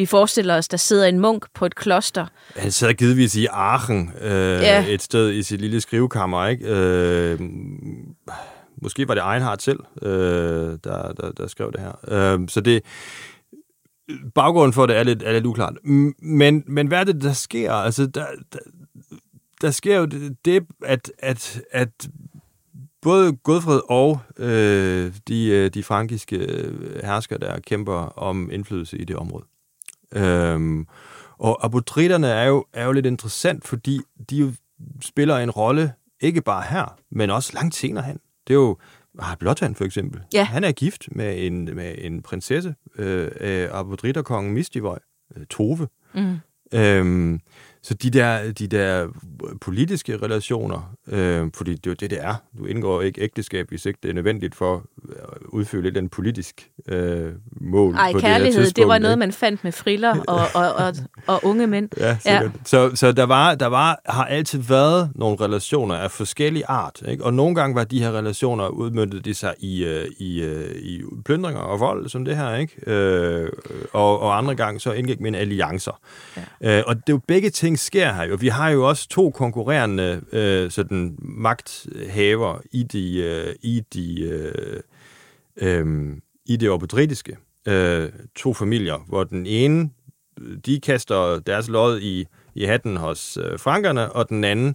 [0.00, 2.26] Vi forestiller os, der sidder en munk på et kloster.
[2.56, 4.84] Han sad givetvis i Aachen, øh, Ja.
[4.88, 6.64] et sted i sit lille skrivekammer, ikke?
[6.68, 7.40] Øh,
[8.82, 10.10] måske var det Einhardt selv, øh,
[10.84, 11.92] der, der, der skrev det her.
[12.34, 12.82] Øh, så det,
[14.34, 15.74] baggrunden for det er lidt, er lidt uklart.
[16.22, 17.72] Men, men hvad er det, der sker?
[17.72, 18.58] Altså, der, der,
[19.60, 20.04] der sker jo
[20.44, 22.08] det, at, at, at
[23.02, 29.04] både Godfred og øh, de, øh, de frankiske øh, hersker, der kæmper om indflydelse i
[29.04, 29.44] det område.
[30.14, 30.86] Øhm,
[31.38, 34.52] og abodritterne er jo, er jo lidt interessant, fordi de jo
[35.00, 38.18] spiller en rolle, ikke bare her, men også langt senere hen.
[38.48, 38.78] Det er jo
[39.18, 40.20] ah, Blåtand for eksempel.
[40.34, 40.44] Ja.
[40.44, 44.98] Han er gift med en, med en prinsesse øh, af abodritterkongen Mistivoj,
[45.36, 45.88] øh, Tove.
[46.14, 46.36] Mm.
[46.72, 47.40] Øhm,
[47.82, 49.08] så de der, de der
[49.60, 52.34] politiske relationer, øh, fordi det er jo det, det er.
[52.58, 56.70] Du indgår ikke ægteskab, hvis ikke det er nødvendigt for at udfylde et eller politisk
[56.88, 60.72] øh, mål på det kærlighed, det, tidspunkt, var noget, man fandt med friller og, og,
[60.72, 60.94] og,
[61.26, 61.88] og unge mænd.
[61.98, 62.42] Ja, sikkert.
[62.42, 62.50] Ja.
[62.64, 67.02] Så, så der, var, der var, har altid været nogle relationer af forskellig art.
[67.08, 67.24] Ikke?
[67.24, 71.02] Og nogle gange var de her relationer, udmyndtet de sig i, øh, i, øh, i
[71.24, 72.56] plyndringer og vold, som det her.
[72.56, 72.90] ikke?
[72.90, 73.48] Øh,
[73.92, 76.00] og, og andre gange så indgik man alliancer.
[76.62, 76.78] Ja.
[76.78, 78.36] Øh, og det er jo begge ting sker her jo.
[78.40, 84.80] Vi har jo også to konkurrerende øh, sådan magthaver i de, øh, i de øh,
[85.56, 87.36] øh, i det obodritiske.
[87.68, 89.90] Øh, to familier, hvor den ene,
[90.66, 94.74] de kaster deres lod i, i hatten hos øh, frankerne, og den anden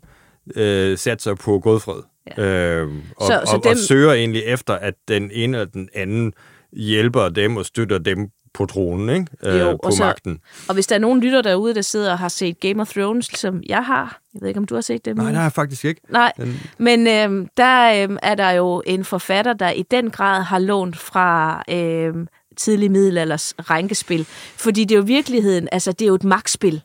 [0.55, 2.01] øh, satser på Godfred.
[2.37, 2.43] Ja.
[2.43, 5.89] Øh, og, Så- så, og, dem- og søger egentlig efter, at den ene eller den
[5.93, 6.33] anden
[6.75, 9.27] hjælper dem og støtter dem på tronen, ikke?
[9.43, 10.39] Øh, Jo, på og så- magten.
[10.67, 13.25] Og hvis der er nogen lytter derude, der sidder og har set Game of Thrones,
[13.25, 15.15] som jeg har, jeg ved ikke, om du har set det?
[15.15, 16.01] Nej, det har jeg faktisk ikke.
[16.09, 16.31] Nej,
[16.77, 20.97] men øhm, der øhm, er der jo en forfatter, der i den grad har lånt
[20.97, 24.25] fra øhm, tidlig middelalders rænkespil.
[24.57, 26.81] Fordi det er jo virkeligheden, altså det er jo et magtspil,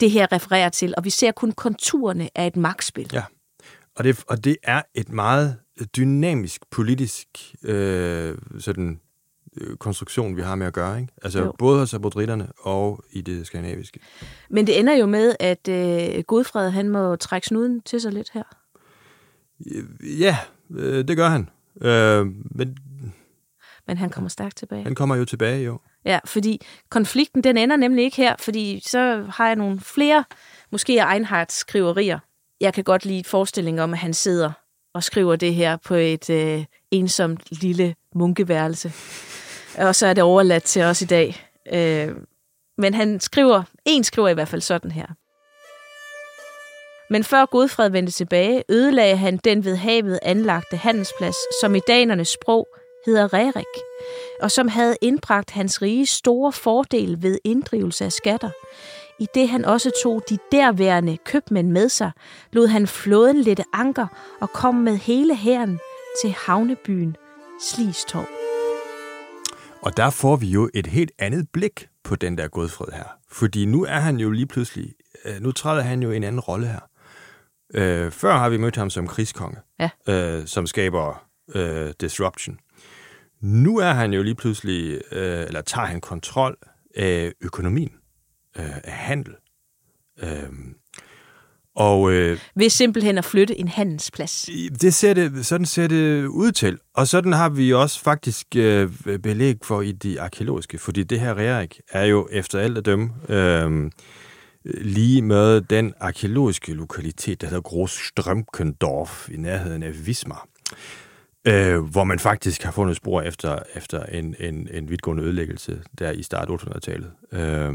[0.00, 3.10] det her refererer til, og vi ser kun konturerne af et magtspil.
[3.12, 3.22] Ja.
[3.96, 5.56] Og det, og det er et meget
[5.96, 7.26] dynamisk politisk
[7.64, 8.96] øh, sådan, øh,
[9.78, 11.00] konstruktion, vi har med at gøre.
[11.00, 11.12] Ikke?
[11.22, 11.54] Altså Jo.
[11.58, 14.00] både hos abodritterne og i det skandinaviske.
[14.50, 18.30] Men det ender jo med, at øh, Godfred han må trække snuden til sig lidt
[18.34, 18.42] her.
[20.20, 20.36] Ja,
[20.70, 21.48] øh, det gør han.
[21.82, 22.78] Øh, men
[23.86, 24.82] Men han kommer stærkt tilbage.
[24.84, 25.78] han kommer jo tilbage, jo.
[26.04, 30.24] Ja, fordi konflikten, den ender nemlig ikke her, fordi så har jeg nogle flere,
[30.72, 32.18] måske Einhards skriverier.
[32.60, 34.52] Jeg kan godt lide forestillingen om, at han sidder
[34.94, 38.92] og skriver det her på et øh, ensomt lille munkeværelse.
[39.78, 41.46] Og så er det overladt til os i dag.
[41.72, 42.08] Øh,
[42.78, 45.06] men han skriver, en skriver i hvert fald sådan her.
[47.10, 52.28] Men før Godfred vendte tilbage, ødelagde han den ved havet anlagte handelsplads, som i danernes
[52.28, 52.66] sprog
[53.06, 53.82] hedder Rerik,
[54.42, 58.50] og som havde indbragt hans rige store fordel ved inddrivelse af skatter.
[59.18, 62.10] I det han også tog de derværende købmænd med sig,
[62.52, 64.06] lod han flåden lette anker
[64.40, 65.78] og kom med hele hæren
[66.22, 67.16] til havnebyen
[67.60, 68.45] Slistorv.
[69.86, 73.04] Og der får vi jo et helt andet blik på den der Godfred her.
[73.28, 74.94] Fordi nu er han jo lige pludselig,
[75.24, 76.80] øh, nu træder han jo en anden rolle her.
[77.74, 79.90] Øh, før har vi mødt ham som krigskonge, Ja.
[80.08, 82.58] øh, som skaber øh, disruption.
[83.40, 86.56] Nu er han jo lige pludselig, øh, eller tager han kontrol
[86.96, 87.92] af økonomien,
[88.56, 89.34] øh, af handel.
[90.22, 90.48] Øh,
[91.76, 94.48] og øh, Ved simpelthen at flytte en handelsplads.
[94.80, 96.78] det ser det, sådan ser det ud til.
[96.94, 98.90] Og sådan har vi også faktisk øh,
[99.22, 103.10] belæg for i de arkeologiske, fordi det her Rerik er jo efter alt at dømme
[103.28, 103.90] øh,
[104.64, 110.46] lige med den arkeologiske lokalitet, der hedder Großströmkendorf i nærheden af Wismar,
[111.46, 116.10] øh, hvor man faktisk har fundet spor efter, efter en, en, en vidtgående ødelæggelse der
[116.10, 117.10] i start 800-tallet.
[117.32, 117.74] Øh,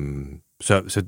[0.61, 1.03] så, så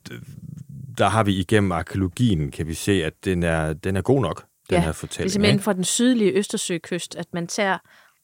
[0.98, 4.40] der har vi igennem arkeologien, kan vi se, at den er, den er god nok,
[4.42, 5.32] den Ja, her Det er fortælling.
[5.32, 5.64] simpelthen ikke?
[5.64, 7.78] fra den sydlige Østersøkyst, at man tager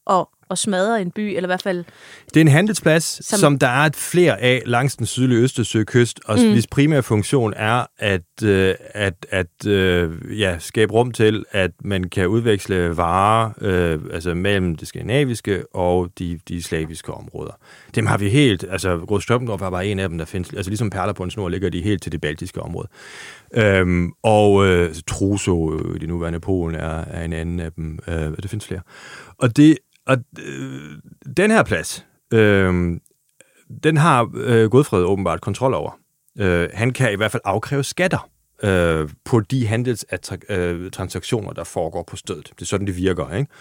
[0.05, 1.83] og, og smadrer en by, eller i hvert fald
[2.33, 6.19] Det er en handelsplads, som, Som- der er et flere af langs den sydlige Østersøkyst,
[6.25, 6.51] og mm.
[6.51, 12.03] hvis primære funktion er at, øh, at, at øh, ja, skabe rum til, at man
[12.03, 17.51] kan udveksle varer øh, altså mellem det skandinaviske og de, de slaviske områder.
[17.95, 20.89] Dem har vi helt, altså Großströmdorf var bare en af dem, der findes, altså ligesom
[20.89, 22.88] perler på en snor, ligger de helt til det baltiske område.
[23.53, 27.99] Øhm, og øh, Truso øh, det nuværende Polen er, er en anden af dem.
[28.07, 28.81] Øh, det findes flere.
[29.38, 29.77] Og, det,
[30.10, 30.91] og øh,
[31.38, 33.00] den her plads, øh,
[33.84, 36.00] den har øh, Godfred åbenbart kontrol over.
[36.39, 38.30] Øh, han kan i hvert fald afkræve skatter
[38.63, 42.52] øh, på de handelstransaktioner, øh, der foregår på stedet.
[42.56, 43.34] Det er sådan, det virker.
[43.34, 43.52] Ikke?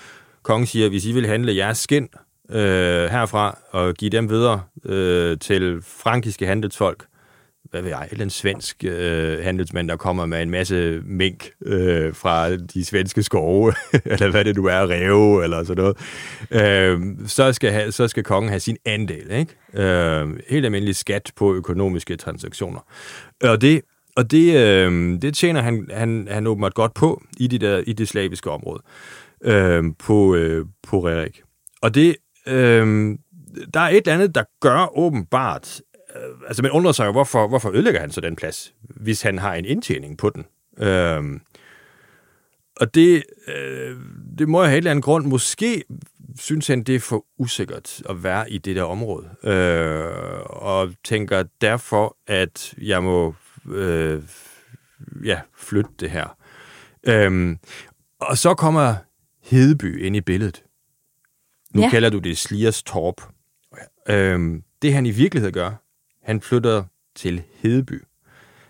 [0.42, 2.08] Kongen siger, hvis I vil handle jeres skind
[2.50, 7.06] øh, herfra og give dem videre øh, til frankiske handelsfolk,
[7.70, 12.14] hvad ved jeg, en eller svensk øh, handelsmand, der kommer med en masse mink øh,
[12.14, 15.96] fra de svenske skove, eller hvad det nu er, ræve, eller sådan noget,
[16.50, 19.82] øh, så, skal have, så skal kongen have sin andel, ikke?
[19.88, 22.80] Øh, helt almindelig skat på økonomiske transaktioner.
[23.42, 23.80] Og det,
[24.16, 27.92] og det, øh, det tjener han, han, han åbenbart godt på i, de der, i
[27.92, 28.82] det slaviske område
[29.44, 31.42] øh, på, øh, på Rerik.
[31.82, 32.16] Og det,
[32.46, 33.16] øh,
[33.74, 35.80] der er et eller andet, der gør åbenbart,
[36.46, 39.54] altså man undrer sig jo, hvorfor, hvorfor ødelægger han så den plads, hvis han har
[39.54, 40.46] en indtjening på den.
[40.86, 41.40] Øh,
[42.80, 43.96] og det, øh,
[44.38, 45.26] det må jeg have et eller andet grund.
[45.26, 45.84] Måske
[46.38, 49.28] synes han, det er for usikkert at være i det der område.
[49.44, 53.34] Øh, og tænker derfor, at jeg må
[53.70, 54.22] øh,
[55.24, 56.36] ja, flytte det her.
[57.06, 57.56] Øh,
[58.20, 58.94] og så kommer
[59.42, 60.62] Hedeby ind i billedet.
[61.74, 61.90] Nu Ja.
[61.90, 63.20] kalder du det Sliers Torp.
[64.08, 65.70] Øhm, det han i virkeligheden gør,
[66.28, 66.84] han flytter
[67.16, 68.02] til Hedeby,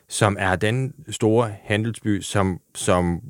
[0.08, 3.20] som er den store handelsby, som, som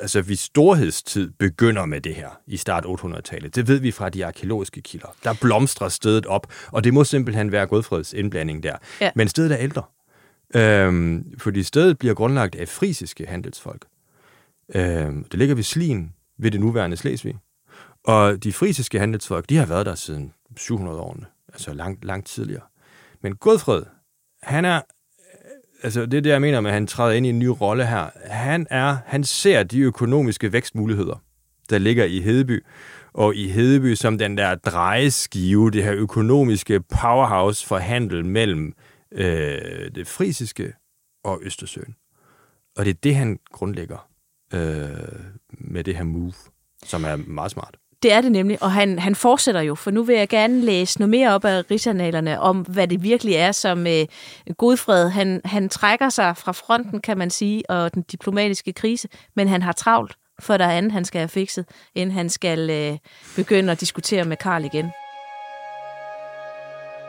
[0.00, 3.54] altså vi storhedstid begynder med det her i start 800-tallet.
[3.54, 5.16] Det ved vi fra de arkeologiske kilder.
[5.24, 8.76] Der blomstrer stedet op, og det må simpelthen være Godfreds indblanding der.
[9.00, 9.10] Ja.
[9.14, 9.82] Men stedet er ældre.
[10.54, 13.84] Øhm, fordi stedet bliver grundlagt af frisiske handelsfolk.
[14.74, 17.36] Øhm, det ligger ved Slien, ved det nuværende Slesvig.
[18.04, 22.62] Og de frisiske handelsfolk, de har været der siden 700-årene, altså langt, langt tidligere.
[23.22, 23.82] Men Godfred,
[24.42, 24.82] han er, øh,
[25.82, 27.86] altså det er det, jeg mener med, at han træder ind i en ny rolle
[27.86, 28.10] her.
[28.24, 31.22] Han er, han ser de økonomiske vækstmuligheder,
[31.70, 32.64] der ligger i Hedeby,
[33.12, 38.72] og i Hedeby som den der drejeskive, det her økonomiske powerhouse for handel mellem
[39.12, 40.72] øh, det frisiske
[41.24, 41.94] og Østersøen.
[42.76, 44.08] Og det er det, han grundlægger
[44.54, 44.88] øh,
[45.50, 46.32] med det her move,
[46.84, 47.76] som er meget smart.
[48.02, 50.98] Det er det nemlig, og han, han fortsætter jo, for nu vil jeg gerne læse
[50.98, 54.06] noget mere op af rigsanalerne om, hvad det virkelig er, som øh,
[54.56, 59.48] Godfred, han, han trækker sig fra fronten, kan man sige, og den diplomatiske krise, men
[59.48, 62.98] han har travlt, for der er andet, han skal have fikset, inden han skal øh,
[63.36, 64.90] begynde at diskutere med Karl igen.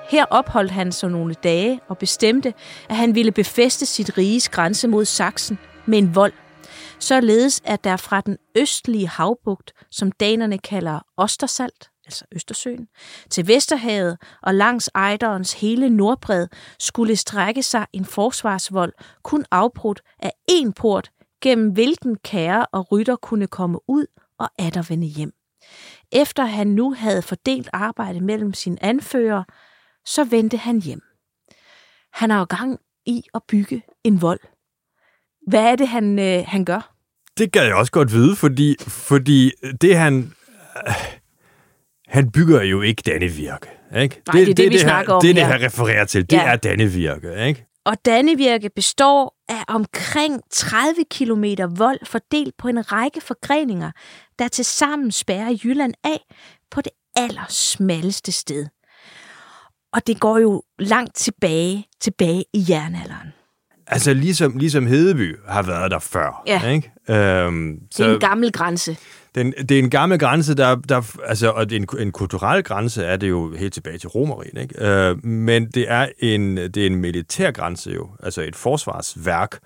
[0.10, 2.54] Her opholdt han sig nogle dage og bestemte,
[2.90, 6.34] at han ville befeste sit riges grænse mod Sachsen med en vold,
[7.00, 12.88] således at der fra den østlige havbugt, som danerne kalder Ostersalt, altså Østersøen,
[13.30, 16.48] til Vesterhavet og langs Ejderens hele nordbred
[16.80, 23.16] skulle strække sig en forsvarsvold kun afbrudt af én port, gennem hvilken kære og rytter
[23.16, 24.06] kunne komme ud
[24.40, 25.32] og atter vende hjem.
[26.12, 29.44] Efter han nu havde fordelt arbejde mellem sine anfører,
[30.06, 31.02] så vendte han hjem.
[32.14, 34.40] Han har jo gang i at bygge en vold.
[35.50, 36.94] Hvad er det, han, øh, han gør?
[37.38, 40.34] Det gad jeg også godt vide, fordi, fordi det han...
[40.88, 40.94] Øh,
[42.08, 44.22] han bygger jo ikke Dannevirke, ikke?
[44.28, 45.52] Nej, det, det er det, det vi det snakker her, om Det er det, her.
[45.52, 46.30] han refererer til.
[46.30, 46.44] Det Ja.
[46.52, 47.66] er Dannevirke, ikke?
[47.86, 51.44] Og Dannevirke består af omkring 30 km
[51.78, 53.92] vold fordelt på en række forgreninger,
[54.40, 56.20] der til sammen spærrer Jylland af
[56.72, 58.66] på det allersmalleste sted.
[59.94, 63.34] Og det går jo langt tilbage, tilbage i jernalderen.
[63.92, 66.70] Altså ligesom, ligesom Hedeby har været der før, Ja.
[66.70, 66.92] ikke?
[67.10, 68.98] Øhm, Det er en gammel grænse.
[69.36, 72.64] Den, det er en gammel grænse, der, der altså, og det er en, en kulturel
[72.64, 74.86] grænse er det jo helt tilbage til Romeriet, ikke?
[74.86, 79.58] Øh, men det er en, det er en militær grænse jo, altså et forsvarsværk,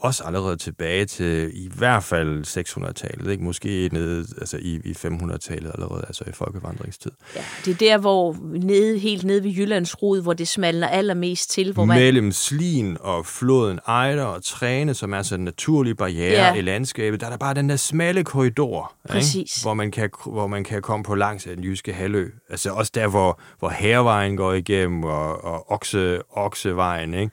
[0.00, 3.44] også allerede tilbage til i hvert fald 600-tallet, ikke?
[3.44, 7.10] Måske nede altså i, i 500-tallet allerede, altså i folkevandringstid.
[7.36, 11.50] Ja, det er der, hvor nede, helt nede ved Jyllands rod, hvor det smalner allermest
[11.50, 11.98] til, hvor man...
[11.98, 16.54] Mellem Slien og floden Ejder og Træne, som er så en naturlig barriere Ja.
[16.54, 19.34] i landskabet, der er der bare den der smalle korridor, Præcis.
[19.36, 19.62] Ikke?
[19.62, 22.28] Hvor, man kan, hvor man kan komme på langs af den jyske halvø.
[22.50, 27.14] Altså også der, hvor, hvor Hervejen går igennem, og, og Okse, Oksevejen.
[27.14, 27.30] Ikke?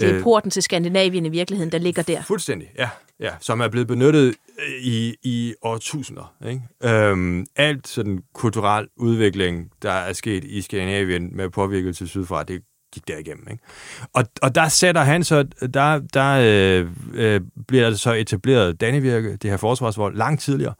[0.00, 2.22] Det er Øh, porten til Skandinavien i virkeligheden, der ligger der.
[2.22, 2.90] Fuldstændig, ja.
[3.20, 3.30] ja.
[3.40, 6.34] Som er blevet benyttet øh, i, i årtusinder.
[6.46, 6.62] Ikke?
[6.84, 12.62] Øhm, alt sådan kulturel udvikling, der er sket i Skandinavien med påvirkelse sydfra, det
[12.94, 13.46] gik derigennem.
[13.50, 13.62] Ikke?
[14.12, 15.42] Og, og der sætter han så,
[15.74, 20.74] der, der øh, øh, bliver der så etableret Dannevirke, det her forsvarsvold, langt tidligere.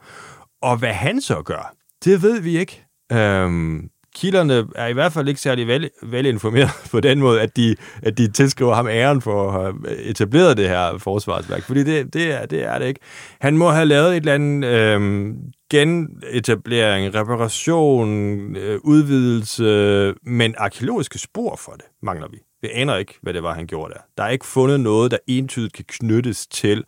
[0.63, 2.85] Og hvad han så gør, det ved vi ikke.
[3.13, 7.77] Øhm, kilderne er i hvert fald ikke særlig vel, velinformeret på den måde, at de,
[8.03, 11.63] at de tilskriver ham æren for at have etableret det her forsvarsværk.
[11.63, 13.01] Fordi det, det, er, det er det ikke.
[13.41, 15.35] Han må have lavet et eller andet øh,
[15.71, 22.39] genetablering, reparation, øh, udvidelse, men arkeologiske spor for det mangler vi.
[22.63, 24.01] Vi aner ikke, hvad det var, han gjorde der.
[24.17, 26.85] Der er ikke fundet noget, der entydigt kan knyttes til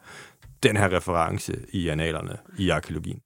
[0.63, 3.21] den her reference i analerne i arkeologien.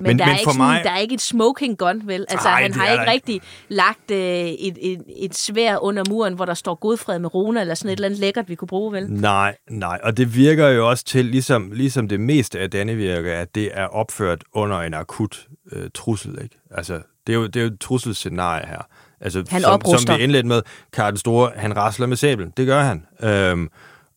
[0.00, 2.26] Men, Men- der, men er ikke sådan, mig- der er ikke et smoking gun, vel?
[2.28, 6.34] Altså, Nej, han har ikke der rigtig lagt øh, et, et, et svær under muren,
[6.34, 8.92] hvor der står Godfred med Rona, eller sådan et eller andet lækkert, vi kunne bruge,
[8.92, 9.06] vel?
[9.12, 13.54] Nej, nej, og det virker jo også til, ligesom, ligesom det meste af Dannevirke, at
[13.54, 16.56] det er opført under en akut øh, trussel, ikke?
[16.70, 18.82] Altså, det er jo, det er jo et trusselscenarie her.
[19.20, 20.06] Altså, Han som, opruster.
[20.12, 22.52] som vi indledte med, Karl den Store, han rasler med sablen.
[22.56, 23.06] Det gør han.
[23.22, 23.68] Øhm,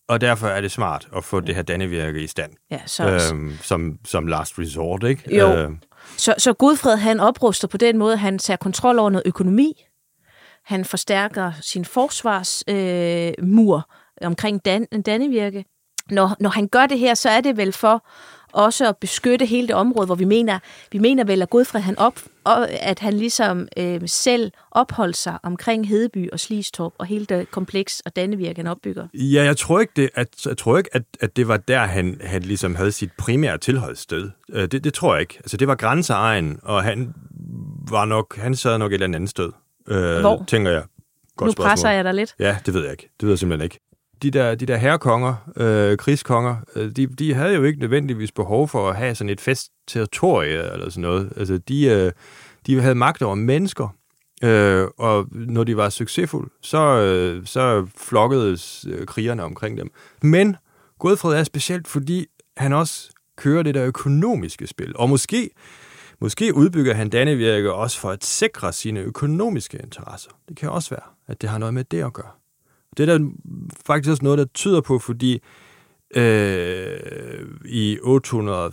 [0.08, 2.52] og derfor er det smart at få det her Dannevirke i stand.
[2.72, 5.38] Ja, så, Øhm, som, som last resort, ikke?
[5.38, 5.54] Jo.
[5.54, 5.80] Øhm,
[6.18, 9.86] så, så Godfred, han opruster på den måde, han tager kontrol over noget økonomi,
[10.66, 13.76] han forstærker sin forsvarsmur
[14.22, 15.66] øh, omkring Dan, Dannevirke.
[16.10, 18.08] Når, når han gør det her, så er det vel for
[18.54, 20.60] også at beskytte hele det område, hvor vi mener,
[20.92, 25.38] vi mener vel, at Godfred, han op, og, at han ligesom øh, selv opholdt sig
[25.44, 29.08] omkring Hedeby og Slistorp og hele det kompleks og Dannevirke, han opbygger.
[29.13, 32.22] Ja, jeg tror ikke, det, at, jeg tror ikke at, at det var der, han,
[32.24, 34.30] han ligesom havde sit primære tilholdssted.
[34.50, 35.36] Øh, Det, det tror jeg ikke.
[35.38, 37.13] Altså, det var grænseegen, og han
[37.89, 39.52] var nok, han sad nok et eller andet sted.
[39.88, 40.44] Øh, Hvor?
[40.48, 40.84] Tænker jeg.
[41.38, 41.68] Godt nu spørgsmål.
[41.70, 42.36] presser jeg dig lidt.
[42.39, 43.10] Ja, det ved jeg ikke.
[43.20, 43.80] Det ved jeg simpelthen ikke.
[44.24, 48.68] De der, de der herrekonger, øh, krigskonger, øh, de, de havde jo ikke nødvendigvis behov
[48.68, 51.34] for at have sådan et fest territorie eller sådan noget.
[51.38, 52.12] Altså, de, øh,
[52.68, 53.96] de havde magt over mennesker,
[54.44, 59.92] øh, og når de var succesfulde, så, øh, så flokkedes øh, krigerne omkring dem.
[60.22, 60.56] Men
[61.00, 62.26] Godfred er specielt, fordi
[62.58, 65.50] han også kører det der økonomiske spil, og måske
[66.20, 70.32] Måske udbygger han Dannevirke også for at sikre sine økonomiske interesser.
[70.50, 72.32] Det kan også være, at det har noget med det at gøre.
[72.97, 73.29] Det er der
[73.86, 75.41] faktisk også noget, der tyder på, fordi
[76.15, 76.99] øh,
[77.65, 78.71] i 800,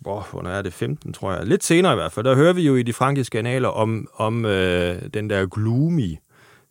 [0.00, 2.62] hvor, hvornår er det, 15 tror jeg, lidt senere i hvert fald, der hører vi
[2.62, 6.16] jo i de frankiske kanaler om, om øh, den der gloomy,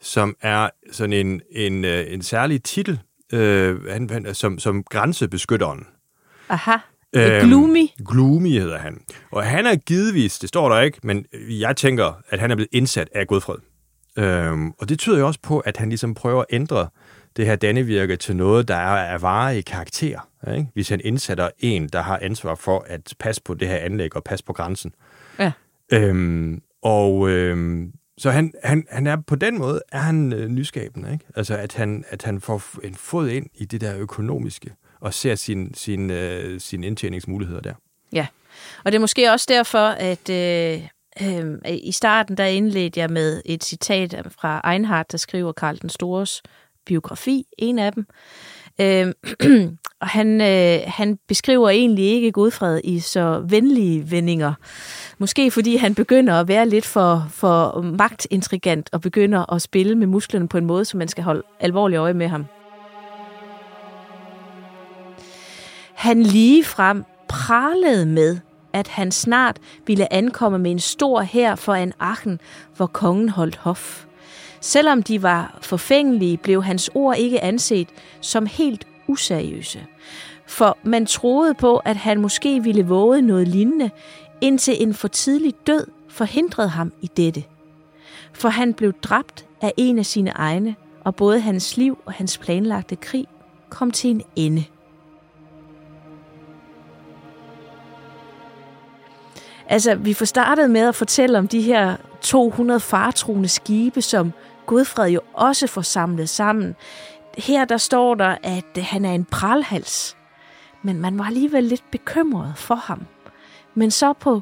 [0.01, 2.99] som er sådan en, en, øh, en særlig titel,
[3.33, 5.87] øh, han, som, som grænsebeskytteren.
[6.49, 6.77] Aha.
[7.15, 7.87] Øhm, gloomy.
[8.05, 9.01] Gloomy hedder han.
[9.31, 12.69] Og han er givetvis, det står der ikke, men jeg tænker, at han er blevet
[12.71, 13.57] indsat af Godfred.
[14.17, 16.89] Øhm, og det tyder jo også på, at han ligesom prøver at ændre
[17.37, 20.29] det her dannevirke til noget, der er af vare i karakter.
[20.47, 20.67] Ikke?
[20.73, 24.23] Hvis han indsætter en, der har ansvar for at passe på det her anlæg og
[24.23, 24.93] passe på grænsen.
[25.39, 25.51] Ja.
[25.91, 31.13] Øhm, og øhm, så han, han, han er på den måde er han øh, nyskabende,
[31.13, 31.25] ikke?
[31.35, 35.35] Altså at han at han får en fod ind i det der økonomiske og ser
[35.35, 37.73] sin sin øh, sin indtjeningsmuligheder der.
[38.13, 38.27] Ja,
[38.83, 40.87] og det er måske også derfor, at øh,
[41.21, 45.89] Øhm, i starten der indledte jeg med et citat fra Einhard, der skriver Karl den
[45.89, 46.41] Stores
[46.85, 48.07] biografi, en af dem.
[48.81, 49.13] Øhm,
[50.01, 54.53] og han, øh, han beskriver egentlig ikke Godfred i så venlige vendinger.
[55.17, 60.07] Måske fordi han begynder at være lidt for, for magtintrigant og begynder at spille med
[60.07, 62.45] musklerne på en måde, så man skal holde alvorligt øje med ham.
[65.93, 68.37] Han ligefrem pralede med,
[68.75, 69.57] at han snart
[69.87, 72.39] ville ankomme med en stor hær for en Aachen,
[72.75, 74.05] hvor kongen holdt hof.
[74.61, 77.87] Selvom de var forfængelige, blev hans ord ikke anset
[78.21, 79.85] som helt useriøse.
[80.47, 83.91] For man troede på, at han måske ville våge noget lignende,
[84.41, 87.43] indtil en for tidlig død forhindrede ham i dette.
[88.33, 92.37] For han blev dræbt af en af sine egne, og både hans liv og hans
[92.37, 93.25] planlagte krig
[93.69, 94.63] kom til en ende.
[99.67, 104.33] Altså, vi får startet med at fortælle om de her 200 fartruende skibe, som
[104.65, 106.75] Godfred jo også får samlet sammen.
[107.37, 110.17] Her der står der, at han er en pralhals.
[110.83, 113.05] Men man var alligevel lidt bekymret for ham.
[113.73, 114.41] Men så på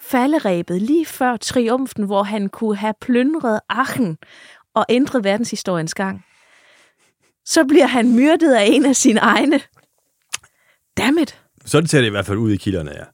[0.00, 4.18] falderæbet lige før triumfen, hvor han kunne have plyndret Aachen
[4.74, 6.24] og ændret verdenshistoriens gang,
[7.44, 9.60] så bliver han myrdet af en af sine egne.
[10.96, 11.43] Dammit.
[11.64, 13.04] Sådan ser det i hvert fald ud i kilderne, ja.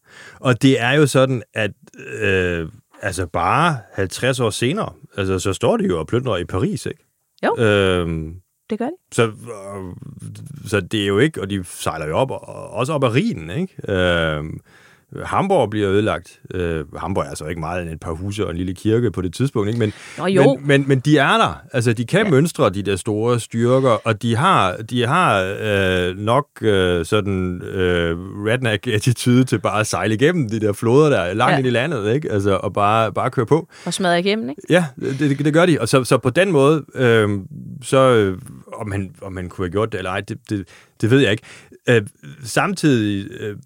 [0.41, 1.71] Og det er jo sådan, at
[2.21, 2.69] øh,
[3.03, 7.05] altså bare 50 år senere, altså så står de jo og plyndrer i Paris, ikke?
[7.45, 8.35] Jo, øhm,
[8.71, 8.97] det gør de.
[9.13, 9.33] Så, øh,
[10.67, 13.51] så det er jo ikke, og de sejler jo op, og, også op ad Rhinen,
[13.51, 13.93] ikke?
[13.93, 14.61] Øhm,
[15.25, 16.41] Hamburg bliver ødelagt.
[16.55, 19.23] Øh, Hamburg er altså ikke meget end et par huse og en lille kirke på
[19.23, 19.79] det tidspunkt, ikke?
[19.79, 20.55] Men, Nå, jo.
[20.55, 21.63] men, men, men de er der.
[21.73, 22.31] Altså, de kan ja.
[22.31, 28.19] mønstre de der store styrker, og de har, de har øh, nok øh, sådan øh,
[28.47, 31.59] redneck-attitude til bare at sejle igennem de der floder der, langt ja.
[31.59, 32.33] ind i landet, ikke?
[32.33, 33.69] Altså, og bare, bare køre på.
[33.85, 34.63] Og smadre igennem, ikke?
[34.71, 35.81] Ja, det, det, gør de.
[35.81, 37.29] Og så, så på den måde, øh,
[37.83, 38.39] så øh,
[38.73, 40.69] om, han, om han kunne have gjort det eller ej, det, det,
[41.01, 41.43] det ved jeg ikke.
[41.89, 42.03] Øh,
[42.45, 43.57] samtidig øh,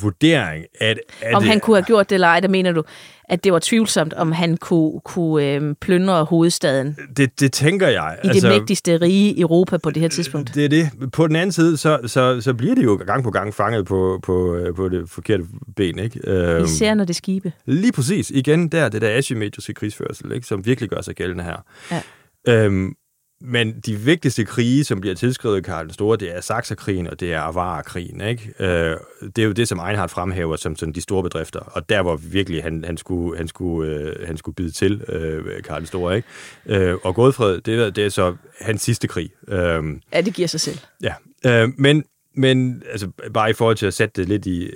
[0.00, 0.98] vurdering, at...
[1.20, 2.82] at om han kunne have gjort det eller ej, der mener du,
[3.28, 6.96] at det var tvivlsomt, om han kunne, kunne øh, plyndre hovedstaden?
[7.16, 8.18] Det, det tænker jeg.
[8.24, 10.54] I altså, det mægtigste rige Europa på det her tidspunkt?
[10.54, 10.90] Det er det.
[11.12, 14.20] På den anden side, så, så, så bliver det jo gang på gang fanget på,
[14.22, 15.44] på, øh, på det forkerte
[15.76, 15.98] ben.
[15.98, 16.20] Ikke?
[16.30, 17.52] Øhm, Især når det skibe.
[17.66, 18.30] Lige præcis.
[18.30, 20.46] Igen der, det der asymmetriske krigsførsel, ikke?
[20.46, 21.64] som virkelig gør sig gældende her.
[21.90, 22.02] Ja.
[22.48, 22.94] Øhm,
[23.40, 27.32] men de vigtigste krige, som bliver tilskrevet Karl den Store, det er Saxerkrigen og det
[27.32, 28.20] er Avarkrigen.
[28.20, 28.54] Ikke?
[28.58, 28.96] Øh,
[29.36, 32.16] det er jo det, som Einhard fremhæver som sådan de store bedrifter, og der hvor
[32.16, 36.16] virkelig han, han, skulle, han, skulle, øh, han skulle bide til, øh, Karl den Store.
[36.16, 36.28] Ikke?
[36.66, 39.30] Øh, og Godfred, det det er så hans sidste krig.
[39.48, 39.82] Øh,
[40.12, 40.78] ja, det giver sig selv.
[41.02, 41.14] Ja,
[41.46, 42.04] øh, men
[42.36, 44.70] men altså, bare i forhold til at sætte det lidt i,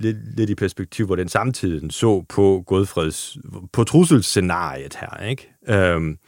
[0.00, 3.36] lidt, lidt i perspektiv, hvor den samtidig så på Godfreds,
[3.72, 5.48] på trusselscenariet her, ikke?
[5.68, 6.18] Øhm,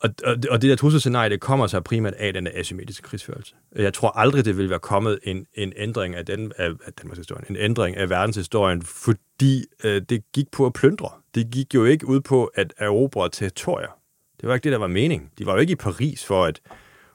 [0.00, 3.54] og, og, og det der trusselscenarie, det kommer så primært af den asymmetriske krigsførelse.
[3.76, 7.18] Jeg tror aldrig, det vil være kommet en, en ændring af, den, af, af Danmarks
[7.18, 11.10] historie, en ændring af verdenshistorien, fordi øh, det gik på at plyndre.
[11.34, 13.98] Det gik jo ikke ud på at erobre territorier.
[14.40, 15.30] Det var ikke det, der var mening.
[15.38, 16.60] De var jo ikke i Paris for at,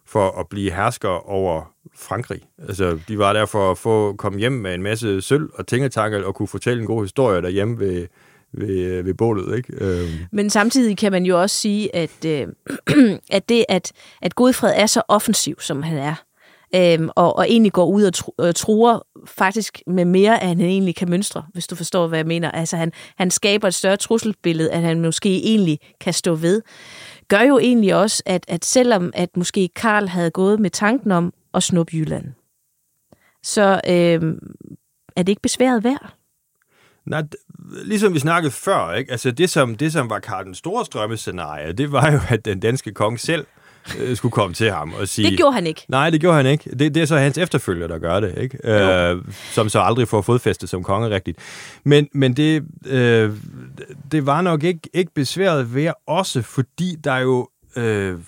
[0.05, 2.41] for at blive hersker over Frankrig.
[2.67, 6.25] Altså, de var der for at få komme hjem med en masse sølv og tingetankel
[6.25, 8.07] og kunne fortælle en god historie derhjemme ved,
[8.53, 9.57] ved, ved bålet.
[9.57, 9.73] Ikke?
[9.85, 10.09] Øh.
[10.31, 12.47] Men samtidig kan man jo også sige, at, øh,
[13.37, 13.91] at det, at,
[14.21, 16.15] at Godfred er så offensiv, som han er,
[16.75, 20.69] øh, og, og egentlig går ud og, tru, og truer faktisk med mere, end han
[20.69, 22.51] egentlig kan mønstre, hvis du forstår, hvad jeg mener.
[22.51, 26.61] Altså han, han skaber et større trusselbillede, at han måske egentlig kan stå ved.
[27.27, 31.33] Gør jo egentlig også, at, at selvom at måske Karl havde gået med tanken om
[31.53, 32.25] at snuppe Jylland,
[33.43, 34.35] så øh,
[35.15, 36.13] er det ikke besværet værd.
[37.05, 37.23] Nej,
[37.85, 39.11] ligesom vi snakkede før, ikke?
[39.11, 42.59] Altså det som, det, som var Karl den store strømmescenarie, det var jo, at den
[42.59, 43.45] danske konge selv
[43.99, 45.29] øh, skulle komme til ham og sige...
[45.29, 45.85] Det gjorde han ikke.
[45.87, 46.69] Nej, det gjorde han ikke.
[46.69, 48.69] Det, det er så hans efterfølger, der gør det, ikke?
[48.71, 51.37] Øh, som så aldrig får fodfæste som konge rigtigt.
[51.83, 53.33] Men, men det, øh,
[54.11, 57.49] det var nok ikke, ikke besværet ved også, fordi der jo...
[57.75, 58.19] Øh,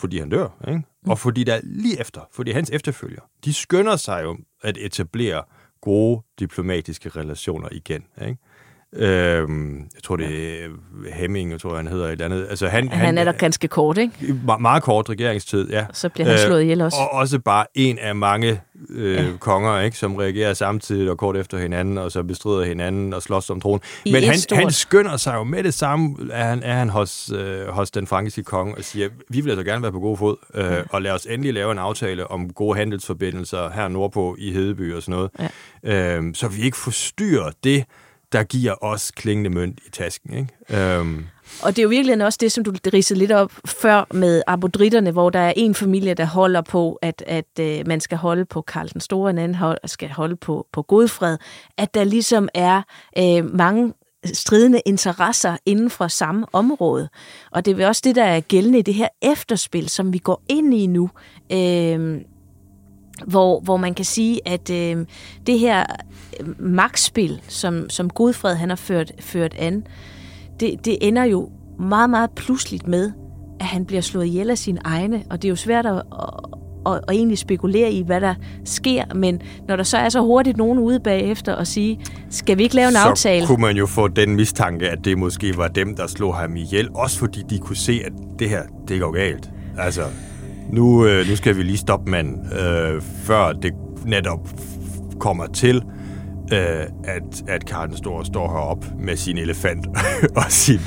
[0.00, 0.82] fordi han dør, ikke?
[1.04, 1.10] Mm.
[1.10, 5.42] Og fordi der lige efter, fordi hans efterfølger, de skynder sig jo at etablere
[5.80, 8.04] gode diplomatiske relationer igen.
[8.22, 8.38] Ikke?
[8.96, 10.68] Øhm, jeg tror, det er
[11.12, 12.46] Hemming, jeg tror, han hedder et eller andet.
[12.50, 14.12] Altså, han, han, han er der ganske kort, ikke?
[14.20, 15.86] Me- meget kort regeringstid, ja.
[15.92, 16.98] Så bliver han øh, slået ihjel også.
[16.98, 18.60] Og også bare en af mange
[18.90, 19.24] øh, ja.
[19.40, 23.50] konger, ikke, som reagerer samtidig og kort efter hinanden, og så bestrider hinanden og slås
[23.50, 23.80] om tronen.
[24.04, 27.32] I Men han, han skynder sig jo med det samme, er han, er han hos,
[27.34, 30.36] øh, hos den frankiske konge og siger, vi vil altså gerne være på god fod,
[30.54, 30.82] øh, ja.
[30.90, 35.02] og lad os endelig lave en aftale om gode handelsforbindelser her nordpå i Hedeby og
[35.02, 35.30] sådan noget.
[35.84, 36.16] Ja.
[36.16, 37.84] Øh, så vi ikke forstyrrer det,
[38.32, 40.34] der giver os klingende mønt i tasken.
[40.34, 40.96] Ikke?
[40.98, 41.26] Øhm.
[41.62, 45.10] Og det er jo virkelig også det, som du ridsede lidt op før med abodritterne,
[45.10, 48.62] hvor der er en familie, der holder på, at, at øh, man skal holde på
[48.62, 51.38] Karl den Store, en anden hold, skal holde på, på Godfred.
[51.78, 52.82] At der ligesom er
[53.18, 57.08] øh, mange stridende interesser inden for samme område.
[57.50, 60.42] Og det er også det, der er gældende i det her efterspil, som vi går
[60.48, 61.10] ind i nu.
[61.52, 62.20] Øh,
[63.26, 65.06] hvor, hvor man kan sige, at øh,
[65.46, 65.86] det her
[66.58, 69.86] magtspil, som, som Godfred han har ført, ført an,
[70.60, 73.12] det, det ender jo meget, meget pludseligt med,
[73.60, 76.02] at han bliver slået ihjel af sine egne, og det er jo svært at,
[76.86, 78.34] at, at egentlig spekulere i, hvad der
[78.64, 82.62] sker, men når der så er så hurtigt nogen ude bagefter og sige, skal vi
[82.62, 83.40] ikke lave en så aftale?
[83.40, 86.56] Så kunne man jo få den mistanke, at det måske var dem, der slog ham
[86.56, 89.50] ihjel, også fordi de kunne se, at det her, det går galt.
[89.78, 90.02] Altså,
[90.72, 93.72] nu, øh, nu skal vi lige stoppe manden, øh, før det
[94.06, 94.48] netop
[95.20, 95.82] kommer til,
[96.52, 99.86] øh, at, at Karl den Store står heroppe med sin elefant
[100.36, 100.80] og sin,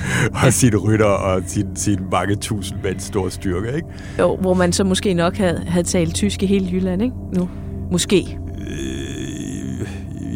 [0.46, 3.88] og sin rytter og sin, sin mange tusind mænd store styrke, ikke?
[4.20, 7.16] Jo, hvor man så måske nok havde, havde talt tysk i hele Jylland, ikke?
[7.34, 7.50] Nu.
[7.92, 8.38] Måske.
[8.58, 9.88] Øh,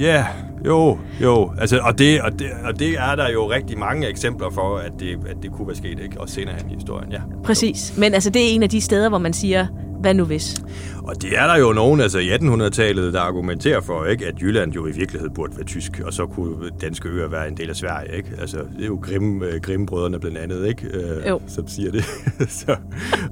[0.02, 0.26] ja, yeah.
[0.66, 1.52] Jo, jo.
[1.60, 4.92] Altså, og, det, og, det, og det er der jo rigtig mange eksempler for, at
[5.00, 6.22] det, at det kunne være sket, ikke?
[6.22, 7.20] Og senere hen i historien, ja.
[7.44, 7.94] Præcis.
[7.98, 9.68] Men altså, det er en af de steder, hvor man siger,
[10.06, 10.62] hvad nu hvis?
[11.04, 14.74] Og det er der jo nogen, altså i 1800-tallet, der argumenterer for, ikke, at Jylland
[14.74, 17.76] jo i virkeligheden burde være tysk, og så kunne danske øer være en del af
[17.76, 18.30] Sverige, ikke?
[18.42, 20.88] Altså, det er jo Grimm, uh, Grimm-brødrene blandt andet, ikke?
[20.94, 21.42] Uh, jo.
[21.48, 22.04] Som siger det.
[22.60, 22.76] så,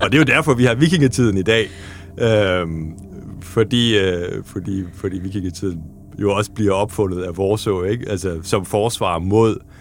[0.01, 1.69] og det er jo derfor, vi har vikingetiden i dag.
[2.11, 2.69] Uh,
[3.41, 5.81] fordi, uh, fordi, fordi vikingetiden
[6.21, 8.09] jo også bliver opfundet af Vorså, ikke?
[8.09, 9.72] Altså, som forsvar mod øh,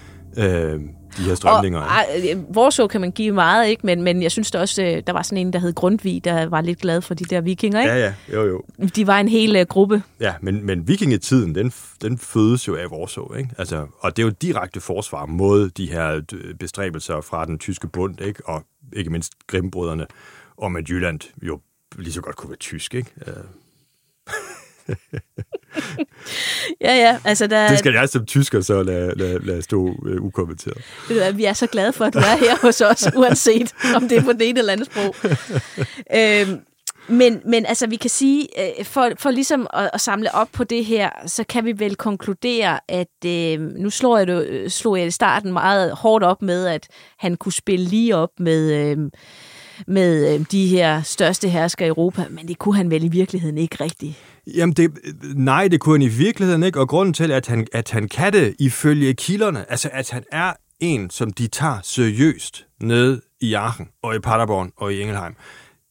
[1.17, 1.81] de her strømninger.
[1.81, 2.05] Og,
[2.55, 3.87] Vorså kan man give meget, ikke?
[3.87, 6.47] Men, men jeg synes da også, øh, der var sådan en, der hed Grundtvig, der
[6.47, 7.93] var lidt glad for de der vikinger, ikke?
[7.93, 8.63] Ja, ja, jo, jo.
[8.97, 10.03] De var en hel uh, gruppe.
[10.21, 11.73] Ja, men, men vikingetiden, den,
[12.03, 13.51] den fødes jo af Vorså, ikke?
[13.59, 17.89] Altså, og det er jo direkte forsvar mod de her øh, bestræbelser fra den tyske
[17.89, 18.43] bund, ikke?
[18.49, 18.63] Og
[18.93, 20.07] ikke mindst Grimbrødrene,
[20.59, 21.61] om at Jylland jo
[21.99, 23.11] lige så godt kunne være tysk, ikke?
[26.87, 27.19] ja, ja.
[27.25, 27.69] Altså, der...
[27.69, 30.83] Det skal jeg som tysker så lade, lade, lade stå uh, ukommenteret.
[31.09, 34.09] Ved du, vi er så glade for, at du er her hos os, uanset om
[34.09, 35.15] det er på det ene eller andet sprog.
[36.17, 36.61] øhm,
[37.09, 40.65] men, men altså, vi kan sige, øh, for, for ligesom at, at samle op på
[40.65, 45.07] det her, så kan vi vel konkludere, at øh, nu slår jeg, det, slog jeg
[45.07, 48.73] i starten meget hårdt op med, at han kunne spille lige op med...
[48.73, 48.99] Øh,
[49.87, 53.59] med øh, de her største hersker i Europa, men det kunne han vel i virkeligheden
[53.59, 54.15] ikke rigtigt.
[54.47, 54.99] Jamen, det,
[55.35, 58.33] nej, det kunne han i virkeligheden ikke, og grunden til, at han, at han kan
[58.33, 63.89] det ifølge kilderne, altså at han er en, som de tager seriøst ned i Aachen
[64.03, 65.35] og i Paderborn og i Engelheim,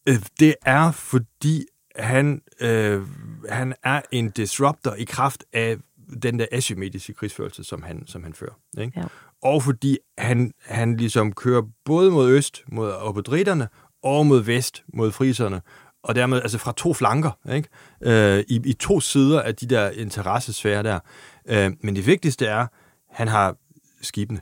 [0.10, 3.02] øh, det er, fordi han, øh,
[3.50, 5.78] han er en disruptor i kraft af
[6.24, 8.60] den der asymmetriske krigsførelse, som han, som han fører.
[8.82, 9.00] Ikke?
[9.00, 9.06] Ja.
[9.44, 13.68] Og fordi han, han ligesom kører både mod øst, mod obodritterne,
[14.04, 15.62] og mod vest, mod friserne,
[16.04, 17.70] og dermed altså fra to flanker, ikke?
[18.02, 21.00] Øh, i, i to sider af de der interessesfære der.
[21.46, 22.68] Øh, men det vigtigste er,
[23.10, 23.56] han har
[24.02, 24.42] skibene.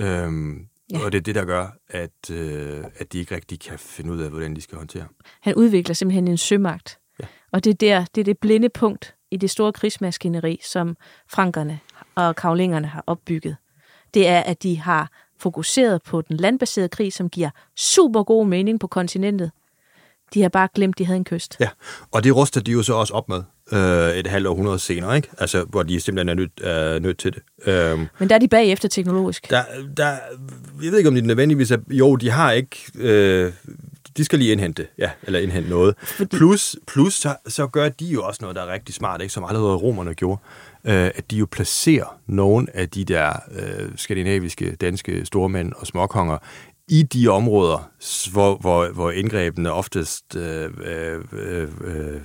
[0.00, 0.06] Øh,
[0.92, 1.04] ja.
[1.04, 4.20] Og det er det, der gør, at, øh, at de ikke rigtig kan finde ud
[4.20, 5.06] af, hvordan de skal håndtere.
[5.40, 6.98] Han udvikler simpelthen en sømagt.
[7.20, 7.26] Ja.
[7.52, 10.96] Og det er, der, det er det blinde punkt i det store krigsmaskineri, som
[11.28, 11.80] frankerne
[12.14, 13.56] og kavlingerne har opbygget.
[14.14, 18.80] Det er, at de har fokuseret på den landbaserede krig, som giver super god mening
[18.80, 19.50] på kontinentet.
[20.34, 21.56] De har bare glemt, de havde en kyst.
[21.60, 21.68] Ja,
[22.10, 25.28] og det ruster de jo så også op med øh, et halvt århundrede senere, ikke?
[25.38, 27.42] Altså, hvor de simpelthen er nødt, er nødt til det.
[27.66, 29.50] Øhm, Men der er de bagefter teknologisk.
[29.50, 29.62] Der,
[29.96, 30.08] der,
[30.82, 31.78] jeg ved ikke, om de nødvendigvis er...
[31.90, 32.76] Jo, de har ikke...
[32.94, 33.52] Øh,
[34.16, 35.94] de skal lige indhente, ja, eller indhente noget.
[36.02, 36.36] Fordi...
[36.36, 39.32] Plus, plus så, så gør de jo også noget, der er rigtig smart, ikke?
[39.32, 40.40] som allerede romerne gjorde
[40.84, 46.38] øh, at de jo placerer nogle af de der øh, skandinaviske, danske stormænd og småkonger
[46.88, 47.90] i de områder,
[48.32, 51.20] hvor, hvor, hvor indgrebene oftest øh, øh,
[51.84, 52.20] øh,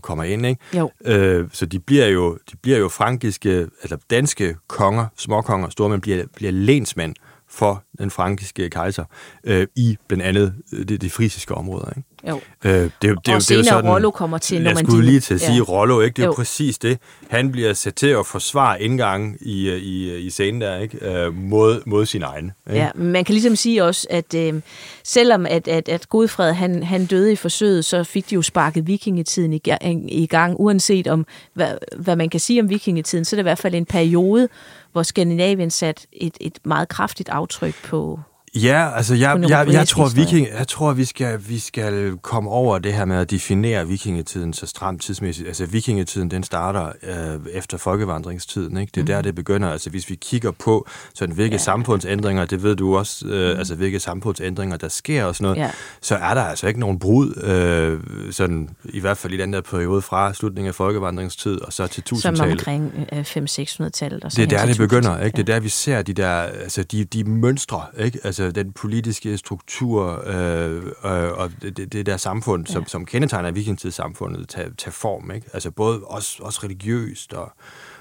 [0.00, 0.46] kommer ind.
[0.46, 0.60] Ikke?
[0.76, 0.90] Jo.
[1.04, 6.24] Øh, så de bliver jo, de bliver jo frankiske, eller danske konger, småkonger, stormænd, bliver,
[6.36, 7.14] bliver lensmænd
[7.52, 9.04] for den frankiske kejser
[9.44, 11.88] øh, i blandt andet øh, det, det frisiske områder.
[11.96, 12.08] Ikke?
[12.28, 12.40] Jo.
[12.64, 14.82] Øh, det, det, og det, senere det er sådan, Rollo kommer til Normandiet.
[14.82, 15.62] Jeg skulle lige til at sige ja.
[15.62, 16.14] Rollo, ikke?
[16.14, 16.30] Det er jo.
[16.30, 16.98] jo præcis det.
[17.28, 21.08] Han bliver sat til at forsvare indgangen i, øh, i, øh, i scenen der, ikke?
[21.08, 22.52] Øh, mod, mod sin egen.
[22.66, 22.80] Ikke?
[22.80, 24.60] Ja, man kan ligesom sige også, at øh,
[25.04, 28.86] selvom at, at, at Godfred han, han døde i forsøget, så fik de jo sparket
[28.86, 29.60] vikingetiden i,
[30.08, 33.48] i gang, uanset om, hvad, hvad man kan sige om vikingetiden, så er det i
[33.48, 34.48] hvert fald en periode,
[34.92, 38.20] hvor Skandinavien satte et, et meget kraftigt aftryk på,
[38.54, 42.50] Ja, altså jeg, jeg, jeg, jeg tror, viking, jeg tror, vi skal, vi skal komme
[42.50, 45.48] over det her med at definere vikingetiden så stramt tidsmæssigt.
[45.48, 48.76] Altså vikingetiden, den starter øh, efter folkevandringstiden.
[48.76, 48.90] Ikke?
[48.94, 49.06] Det er mm.
[49.06, 49.24] der, mhm.
[49.24, 49.70] det begynder.
[49.70, 51.58] Altså hvis vi kigger på sådan, hvilke ja.
[51.58, 53.58] samfundsændringer, det ved du også, øh, mm.
[53.58, 55.70] altså hvilke samfundsændringer, der sker og sådan noget, ja.
[56.00, 59.60] så er der altså ikke nogen brud, øh, sådan, i hvert fald i den der
[59.60, 62.38] periode fra slutningen af folkevandringstid og så til 1000-tallet.
[62.38, 64.22] Som omkring øh, 500-600-tallet.
[64.36, 65.20] Det er der, det begynder.
[65.20, 65.36] Ikke?
[65.36, 68.18] Det er der, vi ser de der, altså de, de mønstre, ikke?
[68.24, 72.72] Altså altså den politiske struktur øh, øh, og det, det der samfund, ja.
[72.72, 75.30] som, som kendetegner vikingtidssamfundet, tager tage form.
[75.30, 75.46] Ikke?
[75.52, 77.52] Altså både også, også religiøst og,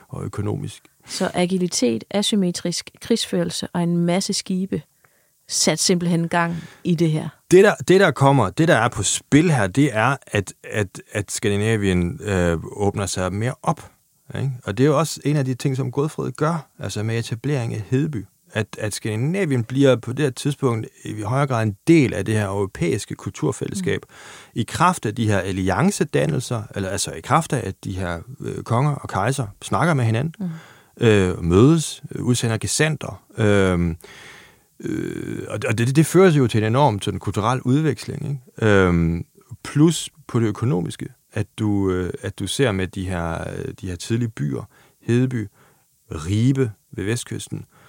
[0.08, 0.84] og økonomisk.
[1.06, 4.82] Så agilitet, asymmetrisk krigsførelse og en masse skibe
[5.48, 7.30] sat simpelthen gang i det her.
[7.52, 11.02] Det der, det, der kommer, det der er på spil her, det er, at, at,
[11.12, 13.92] at Skandinavien øh, åbner sig mere op.
[14.36, 14.52] Ikke?
[14.64, 17.74] Og det er jo også en af de ting, som Godfred gør, altså med etablering
[17.74, 18.26] af Hedeby.
[18.54, 22.34] At, at Skandinavien bliver på det her tidspunkt i højere grad en del af det
[22.34, 24.02] her europæiske kulturfællesskab.
[24.10, 24.16] Mm.
[24.60, 28.64] I kraft af de her alliancedannelser, eller altså i kraft af, at de her øh,
[28.64, 31.06] konger og kejser snakker med hinanden, mm.
[31.08, 33.95] øh, mødes, udsender gesandter, øh,
[34.84, 38.30] Øh, og det, det fører jo til en enorm sådan, kulturel udveksling.
[38.30, 38.72] Ikke?
[38.72, 39.26] Øhm,
[39.64, 43.43] plus på det økonomiske, at du, øh, at du ser med de her,
[43.82, 44.70] de her tidlige byer,
[45.02, 45.47] Hedeby,
[46.12, 47.81] Ribe ved vestkysten, øh,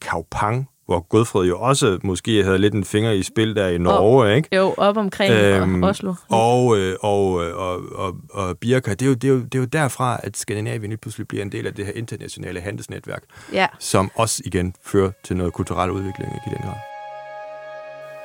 [0.00, 4.24] Kaupang hvor Godfred jo også måske havde lidt en finger i spil der i Norge,
[4.24, 4.56] op, ikke?
[4.56, 6.14] Jo, op omkring øhm, Oslo.
[6.28, 9.54] Og, øh, og, øh, og, og, og Birka, det er, jo, det, er jo, det
[9.54, 13.22] er jo derfra, at Skandinavien lige pludselig bliver en del af det her internationale handelsnetværk,
[13.52, 13.66] ja.
[13.78, 16.76] som også igen fører til noget kulturel udvikling i den grad.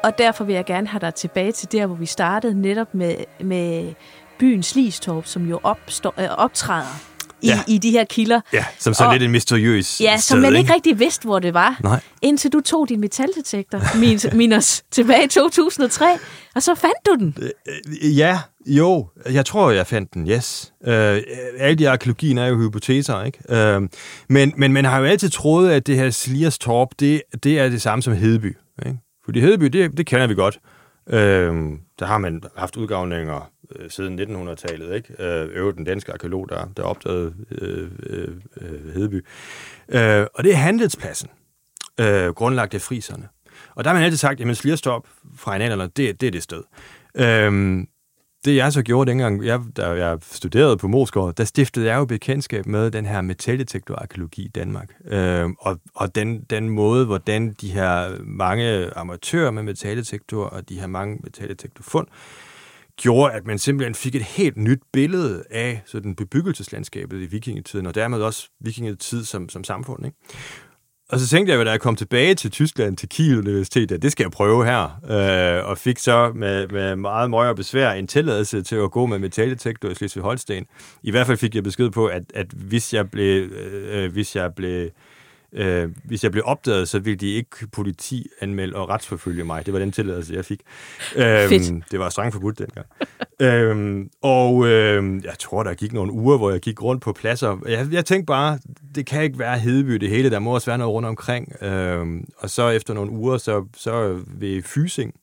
[0.03, 3.15] Og derfor vil jeg gerne have dig tilbage til der, hvor vi startede, netop med,
[3.39, 3.93] med
[4.39, 7.14] byens Listorp, som jo opstår, øh, optræder
[7.45, 7.59] i, ja.
[7.67, 8.41] i de her kilder.
[8.53, 11.39] Ja, som så og, lidt en mysteriøs Ja, som man ikke, ikke rigtig vidste, hvor
[11.39, 11.79] det var.
[11.83, 11.99] Nej.
[12.21, 13.97] Indtil du tog din metaldetektor,
[14.35, 16.05] minus, tilbage i 2003,
[16.55, 17.35] og så fandt du den.
[17.41, 20.73] Øh, ja, jo, jeg tror, jeg fandt den, yes.
[20.87, 20.93] Uh,
[21.59, 23.77] alle de arkeologien er jo hypoteser, ikke?
[23.77, 23.87] Uh,
[24.29, 27.81] men, men man har jo altid troet, at det her Slierstorp, det, det er det
[27.81, 28.57] samme som Hedeby.
[28.85, 28.97] Ikke?
[29.25, 30.59] Fordi Hedeby, det, det kender vi godt.
[31.07, 31.13] Uh,
[31.99, 35.24] der har man haft udgravninger øh, siden 1900-tallet, ikke?
[35.24, 38.28] Øh, øvrigt den danske arkeolog, der, der opdagede øh, øh,
[38.61, 39.26] øh, Hedeby.
[39.89, 41.30] Øh, og det er handelspladsen,
[41.99, 43.28] øh, grundlagt af friserne.
[43.76, 45.07] Og der har man altid sagt, at Slierstop
[45.38, 46.63] fra analderne, det, det er det sted.
[47.16, 47.86] Øh,
[48.45, 52.05] det jeg så gjorde dengang, jeg, da jeg studerede på Moskov, der stiftede jeg jo
[52.05, 54.89] bekendtskab med den her metaldetektorarkeologi i Danmark.
[55.05, 60.80] Øh, og og den, den måde, hvordan de her mange amatører med metaldetektor og de
[60.80, 62.07] her mange metaldetektorfund,
[62.97, 67.95] gjorde, at man simpelthen fik et helt nyt billede af sådan bebyggelseslandskabet i vikingetiden, og
[67.95, 70.05] dermed også vikingetid som, som samfund.
[70.05, 70.17] Ikke?
[71.09, 74.11] Og så tænkte jeg, da jeg kom tilbage til Tyskland, til Kiel Universitet, at det
[74.11, 74.83] skal jeg prøve her.
[75.59, 79.05] Øh, og fik så med, med meget møje og besvær en tilladelse til at gå
[79.05, 80.65] med metaldetektor i Slesvig-Holsten.
[81.03, 84.35] I hvert fald fik jeg besked på, at, at hvis jeg blev, øh, øh hvis
[84.35, 84.89] jeg blev
[85.53, 89.65] Øh, hvis jeg blev opdaget, så ville de ikke politi anmelde og retsforfølge mig.
[89.65, 90.61] Det var den tilladelse, jeg fik.
[91.15, 91.91] Øh, Fedt.
[91.91, 92.87] Det var strengt forbudt dengang.
[93.39, 97.57] øh, og øh, jeg tror, der gik nogle uger, hvor jeg gik rundt på pladser.
[97.67, 98.59] Jeg, jeg tænkte bare,
[98.95, 100.29] det kan ikke være Hedeby det hele.
[100.29, 101.63] Der må også være noget rundt omkring.
[101.63, 105.13] Øh, og så efter nogle uger, så, så ved Fysing,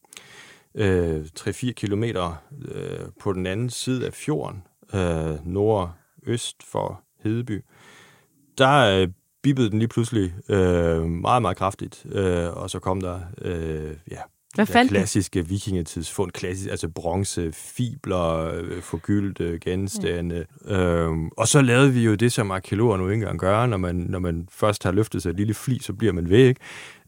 [0.75, 2.43] øh, 3-4 kilometer
[2.75, 4.63] øh, på den anden side af fjorden,
[4.95, 7.65] øh, nordøst for Hedeby,
[8.59, 9.09] der øh,
[9.43, 12.07] bippede den lige pludselig øh, meget, meget kraftigt.
[12.13, 14.21] Øh, og så kom der øh, ja,
[14.55, 20.47] hvad fandt klassiske vikingetidsfund, klassisk, altså bronze, fibler, øh, forgyldte genstande.
[20.69, 20.79] Ja.
[20.79, 23.95] Øhm, og så lavede vi jo det, som arkeologer nu ikke engang gør, når man,
[23.95, 26.57] når man først har løftet sig et lille fli, så bliver man væk.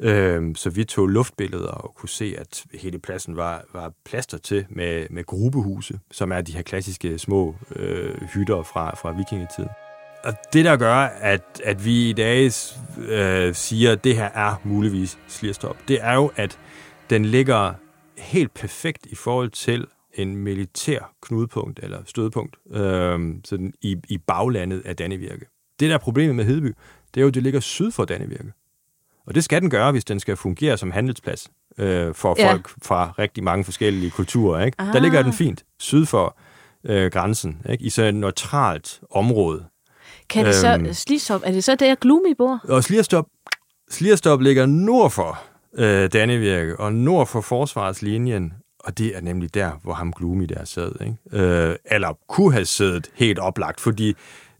[0.01, 4.67] Øhm, så vi tog luftbilleder og kunne se, at hele pladsen var, var plaster til
[4.69, 9.71] med, med grubehuse, som er de her klassiske små øh, hytter fra, fra vikingetiden.
[10.25, 12.51] Og det, der gør, at, at vi i dag
[13.09, 16.59] øh, siger, at det her er muligvis Slierstop, det er jo, at
[17.11, 17.73] den ligger
[18.19, 24.83] helt perfekt i forhold til en militær knudepunkt eller stødpunkt øh, sådan i, i baglandet
[24.85, 25.47] af Dannevirke.
[25.81, 26.75] Det, der er problemet med Hedeby,
[27.15, 28.53] det er jo, at det ligger syd for Dannevirke.
[29.27, 32.51] Og det skal den gøre, hvis den skal fungere som handelsplads øh, for ja.
[32.51, 34.65] folk fra rigtig mange forskellige kulturer.
[34.65, 34.77] Ikke?
[34.79, 35.35] Der ligger den ah.
[35.35, 36.37] fint syd for
[36.85, 37.85] øh, grænsen, ikke?
[37.85, 39.65] i sådan et neutralt område.
[40.31, 42.61] Kan det øhm, så, Slierstop, er det så der Gloomy bor?
[42.69, 43.27] Og Slierstop,
[43.91, 45.39] Slierstop ligger nord for
[45.75, 50.65] øh, Dannevirke og nord for forsvarslinjen, og det er nemlig der, hvor ham Gloomy der
[50.65, 50.93] sad.
[51.01, 51.45] Ikke?
[51.45, 54.15] Øh, eller kunne have siddet helt oplagt, fordi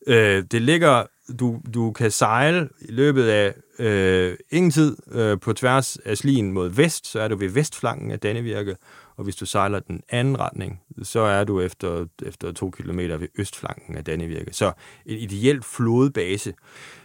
[0.07, 1.03] øh, det ligger,
[1.39, 6.53] du, du kan sejle i løbet af øh, ingen tid øh, på tværs af slien
[6.53, 8.77] mod vest, så er du ved vestflanken af Dannevirke,
[9.17, 13.29] og hvis du sejler den anden retning, så er du efter, efter to kilometer ved
[13.39, 14.53] østflanken af Dannevirke.
[14.53, 14.73] Så
[15.07, 16.55] en ideel flodbase.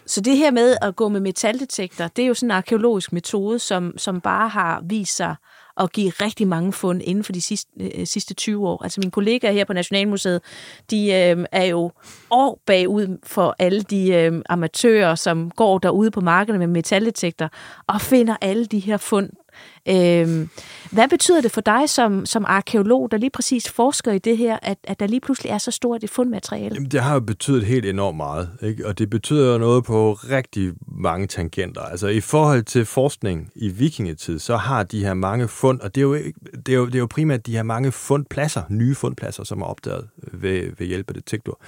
[0.05, 3.59] Så det her med at gå med metaldetektor, det er jo sådan en arkeologisk metode,
[3.59, 5.35] som, som bare har vist sig
[5.79, 8.83] at give rigtig mange fund inden for de sidste, øh, sidste 20 år.
[8.83, 10.41] Altså mine kollegaer her på Nationalmuseet,
[10.91, 11.91] de øh, er jo
[12.29, 17.49] år bagud for alle de øh, amatører, som går derude på markederne med metaldetektor
[17.87, 19.29] og finder alle de her fund
[19.87, 20.49] Øhm,
[20.91, 24.57] hvad betyder det for dig som, som arkeolog, der lige præcis forsker i det her,
[24.61, 26.75] at, at der lige pludselig er så stort et fundmateriale?
[26.75, 28.87] Jamen, det har jo betydet helt enormt meget, ikke?
[28.87, 31.81] og det betyder jo noget på rigtig mange tangenter.
[31.81, 36.01] Altså i forhold til forskning i vikingetid, så har de her mange fund, og det
[36.01, 36.15] er jo,
[36.65, 39.65] det er jo, det er jo primært de her mange fundpladser, nye fundpladser, som er
[39.65, 41.59] opdaget øh, ved, ved hjælp af detektor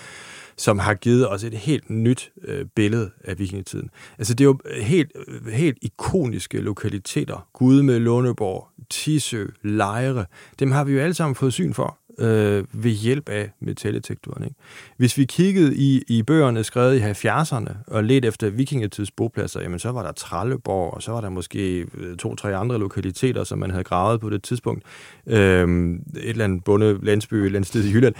[0.57, 3.89] som har givet os et helt nyt øh, billede af vikingetiden.
[4.17, 7.47] Altså det er jo øh, helt, øh, helt ikoniske lokaliteter.
[7.53, 10.25] Gudme, Lundeborg, Tisø, Lejre.
[10.59, 14.43] Dem har vi jo alle sammen fået syn for øh, ved hjælp af metaldetektoren.
[14.43, 14.55] Ikke?
[14.97, 19.79] Hvis vi kiggede i, i bøgerne skrevet i 70'erne og let efter vikingetids bopladser, jamen
[19.79, 23.71] så var der Tralleborg, og så var der måske øh, to-tre andre lokaliteter, som man
[23.71, 24.83] havde gravet på det tidspunkt.
[25.27, 28.15] Øh, et eller andet bunde landsby et eller andet sted i Jylland.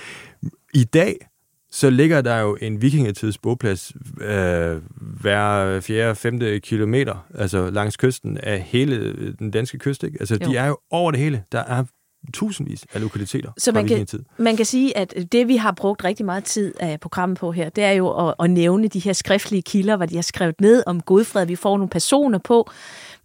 [0.73, 1.15] I dag
[1.71, 4.77] så ligger der jo en vikingetids boplads øh,
[5.21, 10.03] hver fjerde, femte kilometer, altså langs kysten af hele den danske kyst.
[10.03, 10.17] Ikke?
[10.19, 10.51] Altså, jo.
[10.51, 11.43] de er jo over det hele.
[11.51, 11.83] Der er
[12.33, 14.07] tusindvis af lokaliteter Så man kan,
[14.37, 17.69] man kan sige, at det vi har brugt rigtig meget tid af programmet på her,
[17.69, 20.83] det er jo at, at nævne de her skriftlige kilder, hvad de har skrevet ned
[20.85, 21.45] om Godfred.
[21.45, 22.69] Vi får nogle personer på.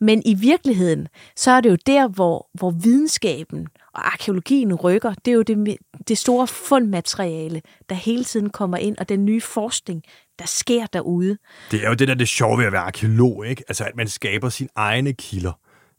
[0.00, 3.66] Men i virkeligheden, så er det jo der, hvor, hvor videnskaben
[3.96, 5.14] og arkeologien rykker.
[5.24, 5.76] Det er jo det,
[6.08, 10.02] det store fundmateriale, der hele tiden kommer ind, og den nye forskning,
[10.38, 11.36] der sker derude.
[11.70, 13.64] Det er jo det der det sjove ved at være arkeolog, ikke?
[13.68, 15.52] Altså, at man skaber sine egne kilder.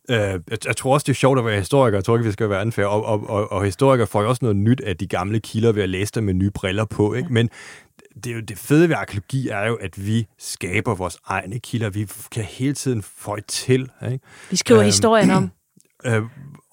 [0.09, 1.97] Uh, jeg, jeg tror også, det er sjovt at være historiker.
[1.97, 2.87] Jeg tror ikke, vi skal være anfærd.
[2.87, 5.83] Og, og, og, og historikere får jo også noget nyt af de gamle kilder ved
[5.83, 7.13] at læse dem med nye briller på.
[7.13, 7.33] Ikke?
[7.33, 7.49] Men
[8.23, 11.89] det, er jo, det fede ved arkeologi er jo, at vi skaber vores egne kilder.
[11.89, 13.89] Vi kan hele tiden få til.
[14.11, 14.25] Ikke?
[14.49, 15.51] Vi skriver uh, historien om.
[16.05, 16.23] Uh,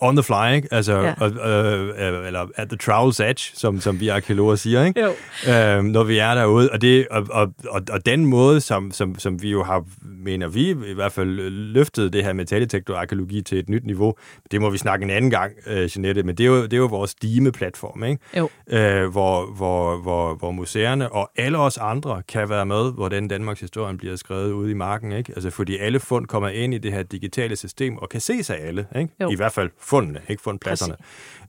[0.05, 0.69] on the fly, ikke?
[0.71, 1.15] Altså, ja.
[1.21, 5.01] og, øh, eller at the trowel's edge, som, som vi arkeologer siger, ikke?
[5.01, 5.11] Jo.
[5.53, 6.71] Øh, når vi er derude.
[6.73, 10.49] Og, det, og, og, og, og den måde, som, som, som vi jo har, mener
[10.49, 14.15] vi i hvert fald, løftet det her metaldetektor-arkeologi til et nyt niveau,
[14.51, 16.77] det må vi snakke en anden gang, øh, Jeanette, men det er jo, det er
[16.77, 18.19] jo vores Dime-platform, ikke?
[18.37, 18.49] Jo.
[18.71, 23.29] Øh, hvor, hvor, hvor, hvor museerne og alle os andre kan være med, hvor den
[23.29, 25.33] Danmarks historien bliver skrevet ude i marken, ikke?
[25.37, 28.57] Altså, fordi alle fund kommer ind i det her digitale system og kan ses af
[28.67, 29.14] alle, ikke?
[29.21, 29.31] Jo.
[29.31, 30.97] I hvert fald fundene, ikke fundpladserne,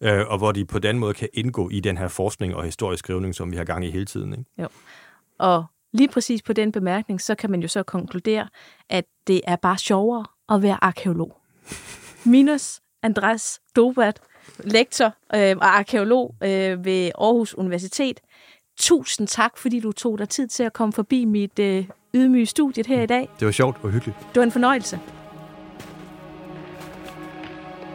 [0.02, 3.00] øh, og hvor de på den måde kan indgå i den her forskning og historisk
[3.00, 4.32] skrivning, som vi har gang i hele tiden.
[4.32, 4.46] Ikke?
[4.62, 4.68] Jo.
[5.40, 8.48] Og lige præcis på den bemærkning, så kan man jo så konkludere,
[8.90, 11.38] at det er bare sjovere at være arkeolog.
[12.26, 14.20] Minus Andreas Dobat,
[14.60, 15.06] lektor
[15.36, 18.20] øh, og arkeolog øh, ved Aarhus Universitet.
[18.80, 22.84] Tusind tak, fordi du tog dig tid til at komme forbi mit øh, ydmyge studie
[22.88, 23.30] her i dag.
[23.40, 24.18] Det var sjovt og hyggeligt.
[24.20, 25.00] Det var en fornøjelse.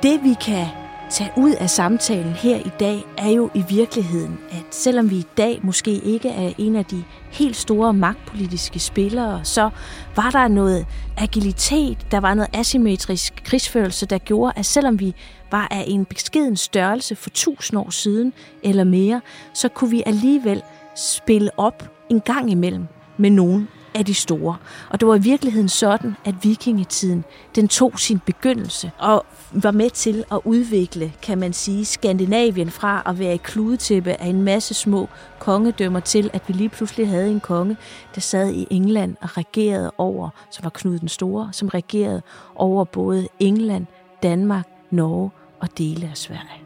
[0.02, 0.66] Det vi kan
[1.10, 5.26] tage ud af samtalen her i dag, er jo i virkeligheden, at selvom vi i
[5.36, 9.70] dag måske ikke er en af de helt store magtpolitiske spillere, så
[10.16, 10.86] var der noget
[11.16, 15.14] agilitet, der var noget asymmetrisk krigsførelse, der gjorde, at selvom vi
[15.50, 18.32] var af en beskeden størrelse for tusind år siden
[18.62, 19.20] eller mere,
[19.54, 20.62] så kunne vi alligevel
[20.96, 22.86] spille op en gang imellem
[23.16, 24.56] med nogen af de store.
[24.90, 27.24] Og det var i virkeligheden sådan, at vikingetiden
[27.54, 33.02] den tog sin begyndelse og var med til at udvikle, kan man sige, Skandinavien fra
[33.06, 37.30] at være et kludetæppe af en masse små kongedømmer til, at vi lige pludselig havde
[37.30, 37.76] en konge,
[38.14, 42.22] der sad i England og regerede over, som var Knud den Store, som regerede
[42.54, 43.86] over både England,
[44.22, 45.30] Danmark, Norge
[45.60, 46.62] og dele af Sverige.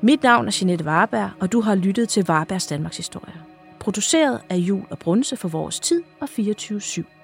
[0.00, 3.34] Mit navn er Jeanette Warberg, og du har lyttet til Warbergs Danmarks Historie.
[3.80, 7.17] Produceret af Jul og Brunse for Vores Tid og 24-7.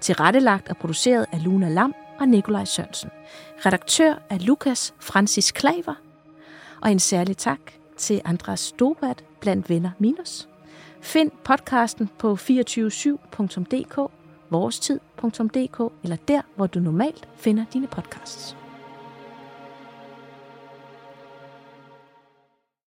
[0.00, 3.10] Tilrettelagt og produceret af Luna Lam og Nikolaj Sørensen.
[3.66, 5.94] Redaktør er Lukas Francis Klaver.
[6.82, 7.60] Og en særlig tak
[7.96, 10.48] til Andras Stobat blandt venner minus.
[11.00, 14.12] Find podcasten på 247.dk,
[14.50, 18.56] vorestid.dk eller der, hvor du normalt finder dine podcasts.